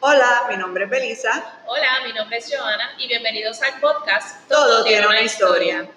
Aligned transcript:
Hola, 0.00 0.44
mi 0.48 0.56
nombre 0.56 0.84
es 0.84 0.90
Belisa. 0.90 1.30
Hola, 1.66 1.88
mi 2.06 2.12
nombre 2.12 2.36
es 2.36 2.48
Joana 2.54 2.90
y 2.98 3.08
bienvenidos 3.08 3.60
al 3.62 3.80
podcast 3.80 4.48
Todo, 4.48 4.84
tiene 4.84 5.04
una 5.08 5.22
historia. 5.22 5.88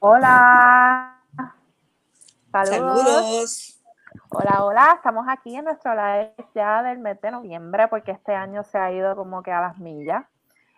Hola. 0.00 1.22
Saludos. 2.50 3.04
Saludos. 3.04 3.80
Hola, 4.30 4.64
hola. 4.64 4.92
Estamos 4.96 5.26
aquí 5.28 5.54
en 5.54 5.66
nuestro 5.66 5.94
live 5.94 6.34
ya 6.56 6.82
del 6.82 6.98
mes 6.98 7.20
de 7.20 7.30
noviembre 7.30 7.86
porque 7.86 8.10
este 8.10 8.34
año 8.34 8.64
se 8.64 8.78
ha 8.78 8.90
ido 8.90 9.14
como 9.14 9.44
que 9.44 9.52
a 9.52 9.60
las 9.60 9.78
millas. 9.78 10.24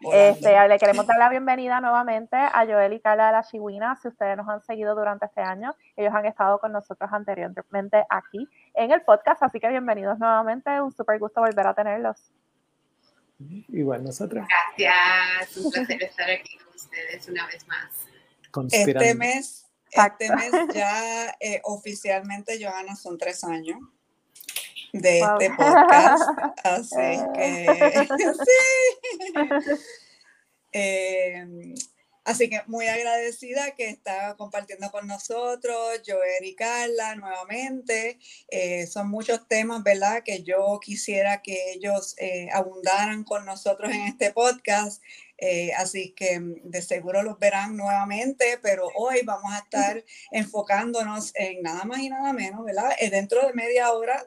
Este, 0.00 0.68
le 0.68 0.78
queremos 0.78 1.06
dar 1.06 1.18
la 1.18 1.28
bienvenida 1.28 1.80
nuevamente 1.80 2.34
a 2.34 2.64
Joel 2.66 2.94
y 2.94 3.00
Carla 3.00 3.26
de 3.26 3.32
la 3.32 3.42
Chihuina. 3.42 3.98
Si 4.00 4.08
ustedes 4.08 4.34
nos 4.36 4.48
han 4.48 4.62
seguido 4.62 4.94
durante 4.94 5.26
este 5.26 5.42
año, 5.42 5.74
ellos 5.94 6.14
han 6.14 6.24
estado 6.24 6.58
con 6.58 6.72
nosotros 6.72 7.10
anteriormente 7.12 8.04
aquí 8.08 8.48
en 8.74 8.92
el 8.92 9.02
podcast, 9.02 9.42
así 9.42 9.60
que 9.60 9.68
bienvenidos 9.68 10.18
nuevamente. 10.18 10.80
Un 10.80 10.90
súper 10.92 11.18
gusto 11.18 11.40
volver 11.42 11.66
a 11.66 11.74
tenerlos. 11.74 12.32
Igual 13.68 14.04
nosotros. 14.04 14.46
Gracias, 14.76 15.56
un 15.58 15.70
placer 15.72 16.02
estar 16.02 16.30
aquí 16.30 16.56
con 16.56 16.74
ustedes 16.74 17.28
una 17.28 17.46
vez 17.46 17.68
más. 17.68 18.06
Este 18.72 19.14
mes, 19.14 19.70
este 19.90 20.34
mes 20.34 20.50
ya 20.74 21.36
eh, 21.40 21.60
oficialmente, 21.64 22.58
Johanna, 22.62 22.96
son 22.96 23.18
tres 23.18 23.44
años 23.44 23.78
de 24.92 25.20
este 25.20 25.50
podcast. 25.50 26.22
Así 26.64 27.18
que 27.34 28.06
sí. 28.44 29.82
Em, 30.72 31.74
así 32.24 32.48
que 32.48 32.62
muy 32.68 32.86
agradecida 32.86 33.72
que 33.72 33.88
está 33.88 34.36
compartiendo 34.36 34.90
con 34.92 35.06
nosotros, 35.08 36.00
Joel 36.06 36.44
y 36.44 36.54
Carla, 36.54 37.16
nuevamente. 37.16 38.18
Eh, 38.48 38.86
son 38.86 39.10
muchos 39.10 39.48
temas, 39.48 39.82
¿verdad?, 39.82 40.22
que 40.24 40.42
yo 40.42 40.78
quisiera 40.80 41.42
que 41.42 41.72
ellos 41.72 42.14
eh, 42.18 42.48
abundaran 42.52 43.24
con 43.24 43.44
nosotros 43.44 43.90
en 43.92 44.02
este 44.02 44.32
podcast. 44.32 45.02
Eh, 45.38 45.72
así 45.76 46.12
que 46.12 46.38
de 46.40 46.82
seguro 46.82 47.22
los 47.22 47.38
verán 47.38 47.76
nuevamente, 47.76 48.58
pero 48.62 48.88
hoy 48.94 49.22
vamos 49.24 49.52
a 49.52 49.58
estar 49.58 50.04
enfocándonos 50.30 51.32
en 51.34 51.62
nada 51.62 51.84
más 51.84 51.98
y 52.00 52.10
nada 52.10 52.32
menos, 52.32 52.64
¿verdad? 52.64 52.90
dentro 53.10 53.44
de 53.46 53.54
media 53.54 53.90
hora 53.92 54.22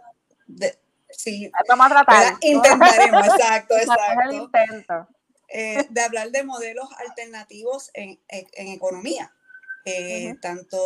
de, 0.48 0.78
sí, 1.10 1.52
vamos 1.68 1.88
a 1.88 1.90
tratar. 1.90 2.38
Intentaremos, 2.42 3.28
exacto, 3.28 3.76
exacto. 3.78 5.08
Eh, 5.56 5.86
de 5.90 6.02
hablar 6.02 6.32
de 6.32 6.44
modelos 6.44 6.90
alternativos 6.98 7.92
en, 7.94 8.20
en, 8.28 8.68
economía. 8.70 9.32
Eh, 9.86 10.36
tanto 10.42 10.80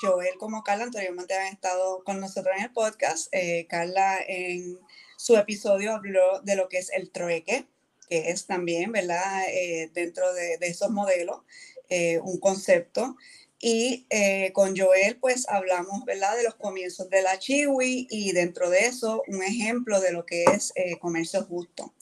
Joel 0.00 0.36
como 0.38 0.62
Carla 0.62 0.84
anteriormente 0.84 1.34
han 1.34 1.52
estado 1.52 2.02
con 2.04 2.18
nosotros 2.18 2.54
en 2.56 2.64
el 2.64 2.72
podcast. 2.72 3.28
Eh, 3.32 3.66
Carla 3.68 4.18
en 4.26 4.78
su 5.18 5.36
episodio 5.36 5.94
habló 5.94 6.40
de 6.40 6.56
lo 6.56 6.70
que 6.70 6.78
es 6.78 6.90
el 6.90 7.10
trueque, 7.10 7.66
que 8.08 8.30
es 8.30 8.46
también, 8.46 8.92
¿verdad? 8.92 9.42
dentro 9.92 10.32
de, 10.32 10.56
de, 10.56 10.68
esos 10.68 10.90
modelos, 10.90 11.42
un 12.22 12.40
concepto. 12.40 13.16
Y 13.64 14.08
eh, 14.10 14.50
con 14.52 14.76
Joel, 14.76 15.18
pues 15.20 15.48
hablamos, 15.48 16.04
¿verdad?, 16.04 16.36
de 16.36 16.42
los 16.42 16.56
comienzos 16.56 17.08
de 17.08 17.22
la 17.22 17.38
Chiwi 17.38 18.08
y 18.10 18.32
dentro 18.32 18.68
de 18.70 18.86
eso 18.86 19.22
un 19.28 19.40
ejemplo 19.40 20.00
de 20.00 20.10
lo 20.10 20.26
que 20.26 20.42
es 20.42 20.72
eh, 20.74 20.98
comercio 20.98 21.44
justo. 21.44 21.94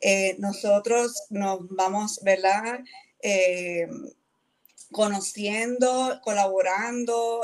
Eh, 0.00 0.36
nosotros 0.38 1.24
nos 1.28 1.68
vamos, 1.68 2.20
¿verdad?, 2.22 2.80
conociendo, 4.90 6.18
colaborando, 6.24 7.42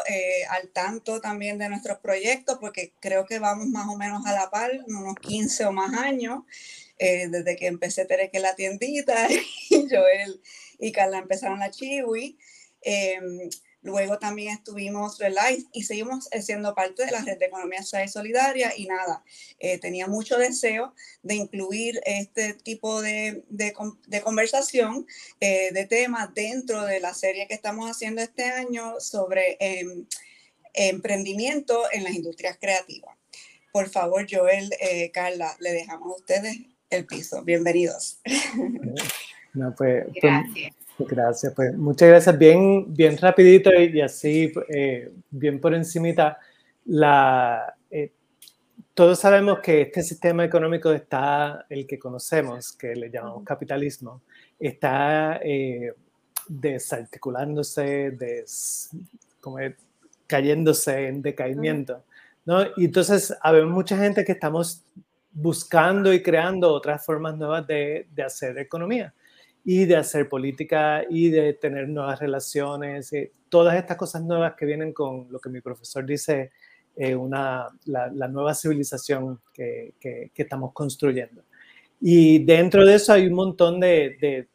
al 0.49 0.71
tanto 0.71 1.21
también 1.21 1.59
de 1.59 1.69
nuestros 1.69 1.99
proyectos, 1.99 2.57
porque 2.59 2.95
creo 3.01 3.27
que 3.27 3.39
vamos 3.39 3.69
más 3.69 3.87
o 3.89 3.97
menos 3.97 4.27
a 4.27 4.33
la 4.33 4.51
par, 4.51 4.71
unos 4.87 5.15
15 5.17 5.67
o 5.67 5.73
más 5.73 5.93
años, 5.93 6.43
desde 6.99 7.55
que 7.55 7.67
empecé 7.67 8.07
Tereque 8.07 8.41
la 8.41 8.57
tiendita 8.57 9.29
y 9.71 9.89
Joel 9.89 10.41
y 10.79 10.91
Carla 10.91 11.19
empezaron 11.19 11.61
la 11.61 11.71
Chiwi. 11.71 12.39
Em, 12.83 13.51
luego 13.89 14.19
también 14.19 14.55
estuvimos, 14.55 15.19
¿verdad? 15.19 15.51
Y, 15.73 15.83
seguimos 15.83 16.29
siendo 16.41 16.75
parte 16.75 17.05
de 17.05 17.11
la 17.11 17.23
red 17.23 17.39
de 17.39 17.47
economía 17.47 17.83
social 17.83 18.05
y 18.05 18.09
solidaria 18.09 18.73
y 18.77 18.87
nada, 18.87 19.25
eh, 19.59 19.79
tenía 19.79 20.07
mucho 20.07 20.37
deseo 20.39 20.95
de 21.23 21.35
incluir 21.35 22.01
este 22.05 22.55
tipo 22.55 23.03
de, 23.03 23.43
de, 23.49 24.23
conversación, 24.23 25.07
eh, 25.41 25.73
de 25.73 25.87
temas 25.87 26.33
dentro 26.35 26.85
de 26.85 27.01
la 27.01 27.15
serie 27.15 27.49
que 27.49 27.55
estamos 27.55 27.91
haciendo 27.91 28.23
este 28.23 28.45
año 28.45 29.01
sobre 29.01 29.57
em, 29.61 30.07
emprendimiento 30.75 31.85
en 31.93 32.05
las 32.05 32.15
industrias 32.15 32.59
creativas. 32.61 33.17
Por 33.73 33.89
favor, 33.89 34.27
Joel, 34.31 34.71
eh, 34.81 35.11
Carla, 35.11 35.57
le 35.61 35.73
dejamos 35.73 36.13
a 36.13 36.17
ustedes 36.17 36.59
el 36.91 37.07
piso. 37.07 37.43
Bienvenidos. 37.43 38.21
No, 39.55 39.75
pues, 39.75 40.05
pues 40.21 40.73
Gracias. 40.99 41.55
Pues 41.55 41.77
muchas 41.77 42.09
gracias. 42.09 42.39
Bien, 42.39 42.93
bien 42.93 43.17
rapidito 43.17 43.71
y, 43.73 44.01
así, 44.01 44.53
eh, 44.69 45.13
bien 45.31 45.61
por 45.61 45.75
encimita. 45.75 46.39
La, 46.87 47.77
eh, 47.91 48.13
todos 48.95 49.21
sabemos 49.21 49.61
que 49.61 49.83
este 49.83 50.03
sistema 50.03 50.45
económico 50.45 50.91
está, 50.91 51.67
el 51.69 51.87
que 51.87 51.99
conocemos, 51.99 52.73
que 52.73 52.97
le 52.97 53.11
llamamos 53.11 53.45
capitalismo, 53.45 54.23
está 54.59 55.39
eh, 55.43 55.93
desarticulándose, 56.49 58.11
des, 58.13 58.91
como 59.41 59.59
cayéndose 60.27 61.07
en 61.07 61.23
decaimiento. 61.23 62.03
¿no? 62.45 62.63
Y 62.77 62.87
entonces, 62.87 63.33
habemos 63.41 63.73
mucha 63.73 63.97
gente 63.97 64.25
que 64.25 64.33
estamos 64.33 64.83
buscando 65.31 66.13
y 66.13 66.23
creando 66.23 66.73
otras 66.73 67.05
formas 67.05 67.37
nuevas 67.37 67.67
de, 67.69 68.09
de 68.13 68.23
hacer 68.25 68.59
economía 68.59 69.15
y 69.71 69.85
de 69.85 69.97
hacer 69.97 70.31
política 70.31 71.05
y 71.11 71.29
de 71.29 71.53
tener 71.53 71.91
nuevas 71.91 72.19
relaciones, 72.19 73.13
eh, 73.13 73.33
todas 73.51 73.77
estas 73.77 73.99
cosas 73.99 74.23
nuevas 74.23 74.55
que 74.55 74.65
vienen 74.65 74.95
con 74.95 75.31
lo 75.31 75.39
que 75.39 75.51
mi 75.51 75.61
profesor 75.61 76.07
dice, 76.07 76.53
eh, 76.97 77.15
una, 77.15 77.67
la, 77.85 78.29
nueva 78.29 78.55
civilización 78.55 79.43
que, 79.53 79.93
que, 80.01 80.31
estamos 80.35 80.73
construyendo. 80.73 81.45
Y 82.01 82.47
dentro 82.47 82.87
de 82.87 82.95
eso 82.95 83.13
hay 83.13 83.27
un 83.27 83.35
montón 83.35 83.79
de, 83.79 84.17
de, 84.19 84.49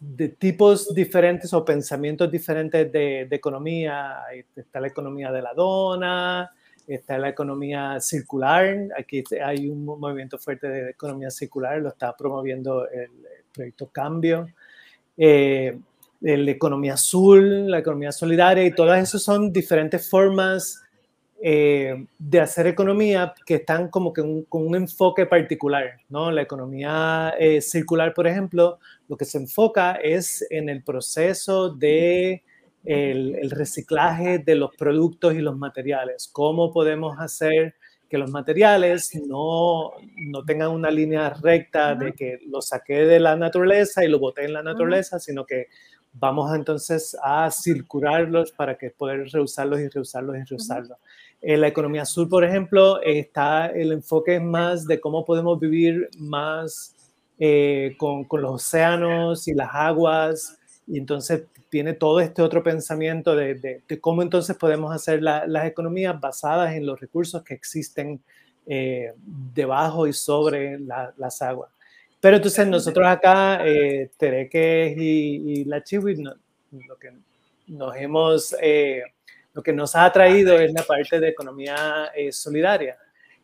de 0.00 0.28
tipos 0.30 0.94
diferentes 0.94 1.52
o 1.52 1.62
pensamientos 1.62 2.30
diferentes 2.30 2.90
de, 2.90 3.28
economía. 3.30 4.20
Está 4.56 4.80
la 4.80 4.88
economía 4.88 5.30
de 5.32 5.42
la 5.42 5.52
dona, 5.52 6.50
está 6.86 7.18
la 7.18 7.28
economía 7.28 8.00
circular. 8.00 8.88
Aquí 8.98 9.22
hay 9.44 9.68
un 9.68 9.84
movimiento 9.84 10.38
fuerte 10.38 10.66
de 10.66 10.90
economía 10.92 11.30
circular, 11.30 11.78
lo 11.82 11.90
está 11.90 12.16
promoviendo 12.16 12.88
el, 12.88 13.10
proyecto 13.54 13.88
Cambio, 13.90 14.48
eh, 15.16 15.78
la 16.20 16.50
economía 16.50 16.94
azul, 16.94 17.70
la 17.70 17.78
economía 17.78 18.12
solidaria, 18.12 18.64
y 18.64 18.74
todas 18.74 19.02
esas 19.02 19.22
son 19.22 19.52
diferentes 19.52 20.08
formas 20.08 20.82
eh, 21.46 22.06
de 22.18 22.40
hacer 22.40 22.66
economía 22.66 23.34
que 23.44 23.56
están 23.56 23.88
como 23.88 24.12
que 24.14 24.22
con 24.48 24.66
un 24.66 24.74
enfoque 24.74 25.26
particular, 25.26 26.00
¿no? 26.08 26.30
La 26.30 26.40
economía 26.40 27.34
eh, 27.38 27.60
circular, 27.60 28.14
por 28.14 28.26
ejemplo, 28.26 28.78
lo 29.08 29.16
que 29.16 29.26
se 29.26 29.38
enfoca 29.38 29.96
es 29.96 30.46
en 30.48 30.70
el 30.70 30.82
proceso 30.82 31.68
de 31.68 32.42
el, 32.84 33.50
reciclaje 33.50 34.38
de 34.38 34.54
los 34.54 34.74
productos 34.76 35.34
y 35.34 35.40
los 35.40 35.58
materiales, 35.58 36.28
cómo 36.32 36.72
podemos 36.72 37.18
hacer 37.18 37.74
que 38.14 38.18
los 38.18 38.30
materiales 38.30 39.10
no, 39.26 39.90
no 40.18 40.44
tengan 40.44 40.70
una 40.70 40.88
línea 40.88 41.30
recta 41.30 41.96
de 41.96 42.12
que 42.12 42.38
lo 42.46 42.62
saqué 42.62 43.06
de 43.06 43.18
la 43.18 43.34
naturaleza 43.34 44.04
y 44.04 44.08
lo 44.08 44.20
boté 44.20 44.44
en 44.44 44.52
la 44.52 44.62
naturaleza, 44.62 45.18
sino 45.18 45.44
que 45.44 45.66
vamos 46.12 46.54
entonces 46.54 47.16
a 47.24 47.50
circularlos 47.50 48.52
para 48.52 48.78
que 48.78 48.90
poder 48.90 49.26
reusarlos 49.32 49.80
y 49.80 49.88
reusarlos 49.88 50.36
y 50.36 50.44
reusarlos. 50.44 50.96
En 51.42 51.60
la 51.60 51.66
economía 51.66 52.02
azul, 52.02 52.28
por 52.28 52.44
ejemplo, 52.44 53.02
está 53.02 53.66
el 53.66 53.90
enfoque 53.90 54.38
más 54.38 54.86
de 54.86 55.00
cómo 55.00 55.24
podemos 55.24 55.58
vivir 55.58 56.08
más 56.16 56.94
eh, 57.40 57.96
con, 57.98 58.26
con, 58.26 58.42
los 58.42 58.52
océanos 58.52 59.48
y 59.48 59.54
las 59.54 59.70
aguas, 59.72 60.56
y 60.86 60.98
entonces 60.98 61.44
tiene 61.68 61.94
todo 61.94 62.20
este 62.20 62.42
otro 62.42 62.62
pensamiento 62.62 63.34
de, 63.34 63.82
cómo 64.00 64.22
entonces 64.22 64.56
podemos 64.56 64.94
hacer 64.94 65.22
las 65.22 65.66
economías 65.66 66.20
basadas 66.20 66.74
en 66.74 66.86
los 66.86 67.00
recursos 67.00 67.42
que 67.42 67.54
existen 67.54 68.20
eh, 68.66 69.12
debajo 69.54 70.06
y 70.06 70.12
sobre 70.12 70.78
las 70.78 71.42
aguas. 71.42 71.70
Pero 72.24 72.36
entonces 72.36 72.66
nosotros 72.66 73.06
acá, 73.06 73.60
eh, 73.66 74.10
Tereques 74.16 74.96
y, 74.96 75.62
la 75.66 75.84
Chiwi, 75.84 76.22
lo 76.22 76.96
que 76.98 77.10
nos 77.66 77.94
hemos, 77.96 78.56
eh, 78.62 79.02
lo 79.52 79.62
que 79.62 79.74
nos 79.74 79.94
ha 79.94 80.06
atraído 80.06 80.58
es 80.58 80.72
la 80.72 80.84
parte 80.84 81.20
de 81.20 81.28
economía 81.28 82.10
eh, 82.16 82.32
solidaria. 82.32 82.96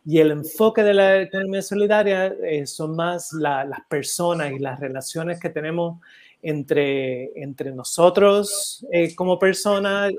Y 0.03 0.19
el 0.19 0.31
enfoque 0.31 0.83
de 0.83 0.95
la 0.95 1.21
economía 1.21 1.61
solidaria 1.61 2.35
son 2.65 2.97
más 2.97 3.35
las 3.35 3.83
personas 3.87 4.51
y 4.53 4.59
las 4.59 4.81
relaciones 4.81 5.39
que 5.39 5.51
tenemos 5.51 6.01
entre, 6.43 7.33
entre 7.41 7.73
nosotros 7.73 8.87
eh, 8.93 9.15
como 9.15 9.39
personas, 9.39 10.13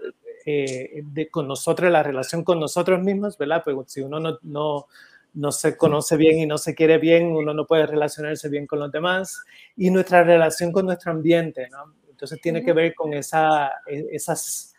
eh, 0.46 1.04
con 1.30 1.48
nosotros, 1.48 1.92
la 1.92 2.04
relación 2.04 2.44
con 2.44 2.60
nosotros 2.60 3.02
mismos, 3.02 3.38
¿verdad? 3.38 3.64
Pues 3.64 3.92
si 3.92 4.02
uno 4.02 4.20
no, 4.20 4.38
no, 4.44 4.88
no 5.34 5.52
se 5.52 5.78
conoce 5.78 6.18
bien 6.18 6.40
y 6.40 6.46
no 6.46 6.58
se 6.58 6.76
quiere 6.76 6.98
bien, 6.98 7.28
uno 7.28 7.54
no 7.54 7.66
puede 7.66 7.86
relacionarse 7.86 8.50
bien 8.50 8.68
con 8.68 8.80
los 8.80 8.92
demás, 8.92 9.44
y 9.78 9.90
nuestra 9.90 10.24
relación 10.24 10.72
con 10.72 10.86
nuestro 10.86 11.12
ambiente, 11.12 11.70
¿no? 11.70 11.94
Entonces 12.10 12.40
tiene 12.42 12.64
que 12.64 12.74
ver 12.74 12.94
con 12.94 13.14
esa, 13.14 13.72
e, 13.88 14.06
esas, 14.12 14.76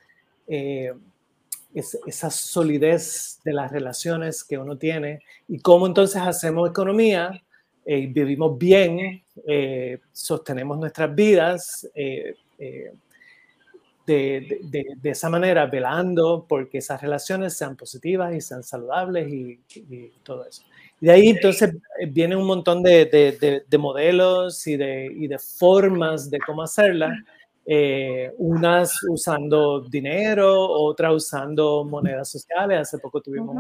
eh, 0.47 0.93
esa 1.75 2.31
solidez 2.31 3.41
de 3.45 3.53
las 3.53 3.73
relaciones 3.73 4.45
que 4.45 4.59
uno 4.59 4.77
tiene 4.77 5.23
y 5.49 5.59
cómo 5.59 5.87
entonces 5.87 6.21
hacemos 6.23 6.69
economía, 6.71 7.43
eh, 7.85 8.07
vivimos 8.07 8.57
bien, 8.59 9.23
eh, 9.47 9.99
sostenemos 10.13 10.79
nuestras 10.79 11.15
vidas 11.15 11.89
de, 11.95 12.37
de, 15.01 15.11
esa 15.11 15.29
manera, 15.31 15.67
velando 15.67 16.45
porque 16.49 16.79
esas 16.79 17.01
relaciones 17.01 17.57
sean 17.57 17.77
positivas 17.77 18.35
y 18.35 18.41
sean 18.41 18.63
saludables 18.63 19.29
y, 19.33 19.61
todo 20.23 20.45
eso. 20.45 20.63
Y 21.01 21.07
de 21.07 21.13
ahí 21.13 21.29
entonces 21.29 21.75
viene 22.09 22.37
un 22.37 22.47
montón 22.47 22.83
de, 22.83 23.65
modelos 23.79 24.67
y, 24.67 24.75
y 24.75 25.27
de, 25.29 25.39
formas 25.39 26.31
de 26.31 26.39
cómo 26.41 26.63
hacerlas, 26.63 27.13
eh, 27.65 28.33
unas 28.39 28.99
usando 29.05 29.83
dinero, 29.83 30.69
otras 30.69 31.13
usando 31.13 31.85
monedas 31.85 32.29
sociales. 32.29 32.81
Hace 32.81 32.99
poco 32.99 33.21
tuvimos 33.21 33.55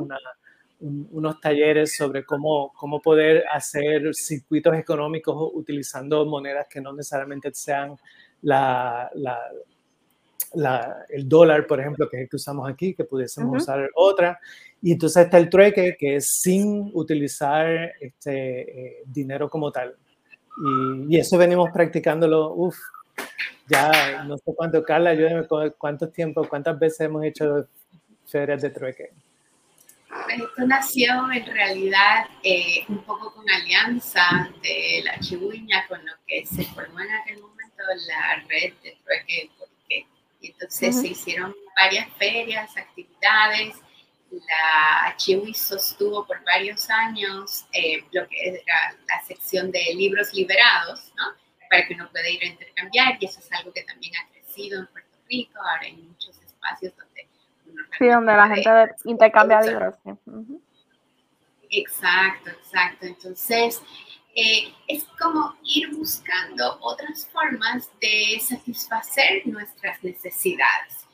unos 0.82 1.40
talleres 1.40 1.96
sobre 1.96 2.24
cómo, 2.24 2.72
cómo 2.74 3.00
poder 3.00 3.44
hacer 3.52 4.14
circuitos 4.14 4.76
económicos 4.76 5.50
utilizando 5.54 6.26
monedas 6.26 6.66
que 6.68 6.80
no 6.80 6.92
necesariamente 6.92 7.50
sean 7.54 7.96
la, 8.42 9.10
la, 10.54 11.06
el 11.08 11.28
dólar, 11.28 11.66
por 11.66 11.80
ejemplo, 11.80 12.08
que 12.08 12.16
es 12.16 12.22
el 12.24 12.28
que 12.28 12.36
usamos 12.36 12.68
aquí, 12.68 12.94
que 12.94 13.04
pudiésemos 13.04 13.62
usar 13.62 13.90
otra. 13.94 14.38
Y 14.80 14.92
entonces 14.92 15.24
está 15.24 15.38
el 15.38 15.48
trueque, 15.48 15.96
que 15.98 16.16
es 16.16 16.40
sin 16.40 16.90
utilizar 16.94 17.92
este, 18.00 18.98
eh, 18.98 19.02
dinero 19.06 19.48
como 19.48 19.70
tal. 19.70 19.94
Y, 21.08 21.16
eso 21.16 21.38
venimos 21.38 21.70
practicándolo, 21.72 22.52
uff, 22.54 22.76
ya 23.68 24.24
no 24.24 24.36
sé 24.36 24.52
cuánto, 24.54 24.82
Carla, 24.82 25.10
ayúdame 25.10 25.46
cuánto 25.78 26.08
tiempo, 26.08 26.46
cuántas 26.48 26.78
veces 26.78 27.00
hemos 27.00 27.24
hecho 27.24 27.68
ferias 28.26 28.60
de 28.60 28.70
trueque. 28.70 29.10
Esto 30.28 30.66
nació 30.66 31.30
en 31.32 31.46
realidad 31.46 32.26
eh, 32.42 32.84
un 32.88 33.02
poco 33.04 33.32
con 33.34 33.48
alianza 33.48 34.50
de 34.62 35.02
la 35.04 35.18
Chihuahua, 35.20 35.86
con 35.88 36.04
lo 36.04 36.12
que 36.26 36.44
se 36.46 36.64
formó 36.64 37.00
en 37.00 37.12
aquel 37.12 37.40
momento 37.40 37.82
la 38.06 38.36
red 38.48 38.74
de 38.82 38.96
trueque 39.04 39.50
entonces 40.42 41.00
se 41.00 41.08
hicieron 41.08 41.54
varias 41.76 42.08
ferias, 42.16 42.76
actividades. 42.76 43.76
La 44.30 45.14
Chiwi 45.16 45.52
sostuvo 45.52 46.26
por 46.26 46.42
varios 46.44 46.88
años 46.88 47.66
eh, 47.72 48.02
lo 48.12 48.26
que 48.28 48.48
era 48.48 48.96
la 49.06 49.22
sección 49.22 49.70
de 49.70 49.94
libros 49.94 50.32
liberados, 50.32 51.12
¿no? 51.16 51.24
Para 51.68 51.86
que 51.86 51.94
uno 51.94 52.08
pueda 52.10 52.28
ir 52.28 52.42
a 52.42 52.46
intercambiar, 52.46 53.18
y 53.20 53.26
eso 53.26 53.40
es 53.40 53.52
algo 53.52 53.72
que 53.72 53.82
también 53.82 54.14
ha 54.16 54.28
crecido 54.32 54.80
en 54.80 54.86
Puerto 54.86 55.18
Rico. 55.28 55.58
Ahora 55.58 55.82
hay 55.82 55.92
muchos 55.92 56.38
espacios 56.38 56.96
donde 56.96 57.11
Sí, 57.98 58.08
donde 58.08 58.32
la 58.32 58.48
gente 58.48 58.94
intercambia 59.04 59.60
libros. 59.60 59.94
Exacto, 61.70 62.50
exacto. 62.50 63.06
Entonces, 63.06 63.82
eh, 64.34 64.72
es 64.88 65.04
como 65.20 65.54
ir 65.64 65.94
buscando 65.94 66.78
otras 66.80 67.28
formas 67.28 67.90
de 68.00 68.40
satisfacer 68.40 69.46
nuestras 69.46 70.02
necesidades. 70.02 71.06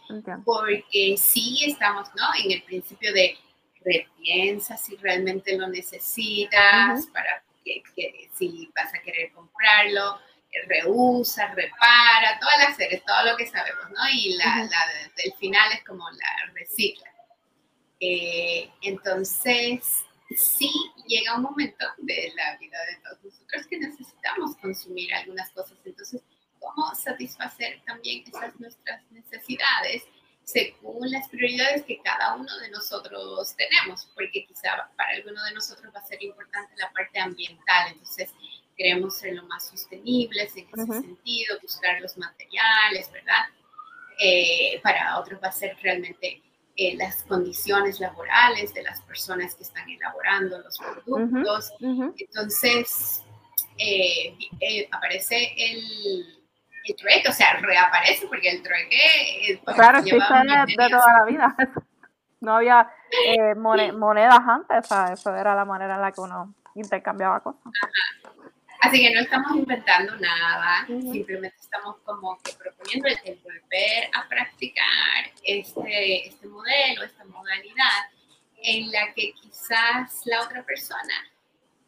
Porque 0.45 1.17
sí 1.19 1.59
estamos 1.67 2.09
¿no? 2.15 2.25
en 2.43 2.53
el 2.53 2.63
principio 2.63 3.13
de 3.13 3.37
repiensa 3.85 4.77
si 4.77 4.97
realmente 4.97 5.57
lo 5.57 5.69
necesitas, 5.69 7.07
para 7.09 7.43
que, 7.65 7.83
si 8.33 8.71
vas 8.75 8.93
a 8.95 8.99
querer 9.01 9.33
comprarlo, 9.33 10.19
eh, 10.51 10.67
reusa, 10.67 11.49
repara, 11.55 12.39
todas 12.41 12.59
las 12.59 12.77
series, 12.77 13.05
todo 13.05 13.25
lo 13.31 13.37
que 13.37 13.47
sabemos, 13.47 13.91
¿no? 13.91 14.09
Y 14.13 14.35
la, 14.37 14.69
del 15.17 15.35
final 15.35 15.73
es 15.73 15.85
como 15.85 16.09
la 16.11 16.53
recicla. 16.55 17.13
Eh, 18.01 18.71
entonces, 18.83 20.05
sí 20.37 20.71
llega 21.07 21.37
un 21.37 21.43
momento 21.43 21.87
de 21.99 22.33
la 22.35 22.57
vida 22.59 22.79
de 22.87 22.97
todos 23.03 23.25
nosotros 23.25 23.67
que 23.67 23.79
necesitamos 23.79 24.57
consumir 24.57 25.13
algunas 25.15 25.51
cosas. 25.51 25.79
Entonces, 25.85 26.23
¿cómo 26.59 26.95
satisfacer 26.95 27.83
también 27.87 28.25
esas 28.27 28.59
nuestras 28.61 29.03
necesidades 29.11 30.05
según 30.45 31.11
las 31.11 31.29
prioridades 31.29 31.85
que 31.85 32.01
cada 32.03 32.35
uno 32.37 32.57
de 32.59 32.71
nosotros 32.71 33.55
tenemos? 33.57 34.07
Porque 34.15 34.47
quizá 34.47 34.91
para 34.97 35.11
alguno 35.11 35.43
de 35.45 35.53
nosotros 35.53 35.93
va 35.95 36.01
a 36.01 36.07
ser 36.07 36.23
importante 36.23 36.75
la 36.77 36.91
parte 36.93 37.19
ambiental. 37.19 37.93
Entonces, 37.93 38.33
queremos 38.79 39.17
ser 39.17 39.35
lo 39.35 39.43
más 39.45 39.67
sostenibles 39.67 40.57
en 40.57 40.69
ese 40.73 41.01
sentido, 41.01 41.59
buscar 41.61 42.01
los 42.01 42.17
materiales, 42.17 43.11
¿verdad? 43.13 43.45
Eh, 44.21 44.81
para 44.83 45.19
otros 45.19 45.41
va 45.43 45.49
a 45.49 45.53
ser 45.53 45.77
realmente 45.83 46.41
eh, 46.77 46.97
las 46.97 47.25
condiciones 47.25 47.99
laborales 47.99 48.73
de 48.73 48.85
las 48.85 49.03
personas 49.03 49.57
que 49.57 49.65
están 49.65 49.89
elaborando 49.91 50.59
los 50.61 50.79
productos. 50.79 51.73
Entonces, 51.81 53.25
eh, 53.77 54.89
aparece 54.93 55.55
el, 55.57 56.41
el 56.85 56.97
trueque, 56.97 57.29
o 57.29 57.33
sea, 57.33 57.55
reaparece 57.61 58.29
porque 58.29 58.51
el 58.51 58.63
trueque... 58.63 59.61
claro, 59.75 60.03
sí, 60.03 60.11
de, 60.11 60.19
de 60.19 60.89
toda 60.89 61.19
la 61.19 61.25
vida. 61.27 61.57
No 62.41 62.55
había 62.55 62.89
monedas 63.57 64.39
antes, 64.47 64.79
o 64.85 64.89
sea, 64.89 65.13
eso 65.13 65.35
era 65.35 65.57
la 65.57 65.65
manera 65.65 65.97
en 65.97 66.03
la 66.03 66.13
que 66.13 66.21
uno 66.21 66.55
intercambiaba 66.77 67.41
cosas. 67.41 67.73
Así 68.81 69.01
que 69.01 69.13
no 69.13 69.21
estamos 69.21 69.57
inventando 69.57 70.17
nada, 70.17 70.87
simplemente 70.87 71.57
estamos 71.61 71.97
como 72.05 72.39
que 72.43 72.53
proponiendo 72.53 73.09
el, 73.09 73.37
volver 73.39 74.11
a 74.15 74.29
practicar 74.29 75.33
este, 75.43 76.29
este 76.29 76.47
modelo, 76.47 77.03
esta 77.05 77.25
modalidad, 77.25 78.11
en 78.63 78.91
la 78.91 79.13
que 79.15 79.33
quizás 79.33 80.23
la 80.27 80.43
otra 80.43 80.63
persona 80.65 81.15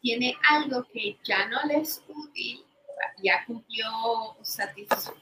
tiene 0.01 0.35
algo 0.49 0.83
que 0.91 1.17
ya 1.23 1.45
no 1.47 1.63
le 1.63 1.79
es 1.79 2.03
útil, 2.07 2.65
ya 3.23 3.45
cumplió, 3.45 3.87
satisfizo, 4.41 5.15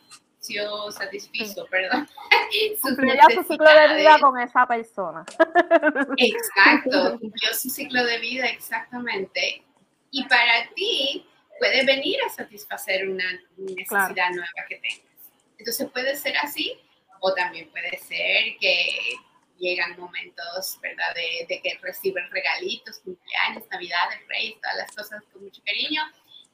satisfizo, 0.92 1.66
perdón. 1.70 2.08
Cumplió 2.82 3.22
su 3.36 3.44
ciclo 3.44 3.70
de 3.70 3.96
vida 3.96 4.18
con 4.20 4.40
esa 4.40 4.66
persona. 4.66 5.26
Exacto, 6.18 7.20
cumplió 7.20 7.54
su 7.54 7.70
ciclo 7.70 8.04
de 8.04 8.20
vida 8.20 8.46
exactamente. 8.48 9.64
Y 10.12 10.24
para 10.24 10.68
ti, 10.76 11.28
puede 11.60 11.86
venir 11.86 12.18
a 12.26 12.30
satisfacer 12.30 13.08
una 13.08 13.26
necesidad 13.58 14.30
nueva 14.32 14.66
que 14.68 14.78
tengas. 14.78 15.10
Entonces 15.58 15.90
puede 15.92 16.16
ser 16.16 16.38
así 16.38 16.80
o 17.20 17.34
también 17.34 17.70
puede 17.70 17.98
ser 17.98 18.58
que 18.60 19.16
llegan 19.58 20.00
momentos, 20.00 20.80
¿verdad? 20.82 21.14
De, 21.16 21.62
que 21.62 21.78
reciben 21.82 22.30
regalitos, 22.32 23.00
cumpleaños, 23.00 23.64
navidades, 23.70 24.20
reyes, 24.28 24.56
todas 24.62 24.78
las 24.78 24.92
cosas 24.96 25.24
con 25.32 25.44
mucho 25.44 25.62
cariño 25.66 26.02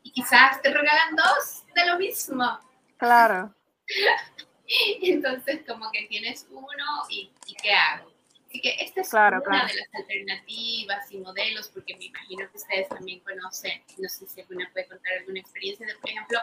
y 0.03 0.11
quizás 0.11 0.61
te 0.61 0.69
regalan 0.69 1.15
dos 1.15 1.63
de 1.73 1.85
lo 1.85 1.97
mismo. 1.97 2.59
Claro. 2.97 3.53
Entonces 5.01 5.61
como 5.67 5.91
que 5.91 6.07
tienes 6.07 6.47
uno 6.49 6.85
y, 7.09 7.31
¿y 7.45 7.55
qué 7.55 7.71
hago? 7.71 8.14
Así 8.55 8.61
que 8.61 8.75
esta 8.79 9.01
es 9.01 9.11
una 9.11 9.65
de 9.65 9.73
las 9.73 9.93
alternativas 9.93 11.11
y 11.11 11.17
modelos, 11.17 11.67
porque 11.73 11.93
me 11.97 12.05
imagino 12.05 12.49
que 12.49 12.57
ustedes 12.57 12.87
también 12.87 13.19
conocen, 13.19 13.83
no 13.97 14.07
sé 14.07 14.25
si 14.27 14.39
alguna 14.39 14.69
puede 14.71 14.87
contar 14.87 15.11
alguna 15.19 15.41
experiencia 15.41 15.85
de, 15.85 15.95
por 15.95 16.09
ejemplo, 16.09 16.39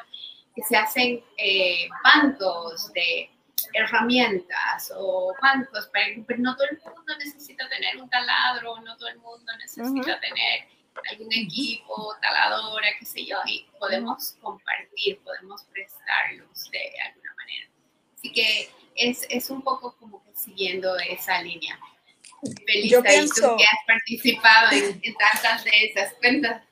que 0.55 0.63
se 0.63 0.77
hacen 0.77 1.25
eh, 1.39 1.89
bancos 2.05 2.93
de 2.93 3.31
herramientas 3.73 4.93
o 4.95 5.35
bancos, 5.41 5.87
para, 5.87 6.05
pero 6.27 6.41
no 6.41 6.55
todo 6.55 6.67
el 6.71 6.81
mundo 6.85 7.17
necesita 7.19 7.67
tener 7.71 7.97
un 7.97 8.11
taladro, 8.11 8.79
no 8.83 8.95
todo 8.99 9.09
el 9.09 9.19
mundo 9.19 9.51
necesita 9.57 10.21
tener 10.21 10.69
algún 11.13 11.33
equipo, 11.33 12.15
taladora, 12.21 12.89
qué 12.99 13.07
sé 13.07 13.25
yo, 13.25 13.39
y 13.47 13.67
podemos 13.79 14.37
compartir, 14.43 15.19
podemos 15.21 15.65
prestarlos 15.65 16.71
de 16.71 16.93
alguna 17.07 17.35
manera. 17.37 17.71
Así 18.19 18.31
que 18.35 18.71
es, 18.97 19.27
es 19.31 19.49
un 19.49 19.63
poco 19.63 19.97
como 19.97 20.23
que 20.25 20.35
siguiendo 20.35 20.95
esa 20.99 21.41
línea. 21.41 21.81
Yo 22.85 23.03
pienso, 23.03 23.57
que 23.57 23.65
has 23.65 23.87
participado 23.87 24.73
en, 24.73 25.15
tantas 25.15 25.65
de 25.65 25.71
esas 25.85 26.13
cuentas. 26.15 26.63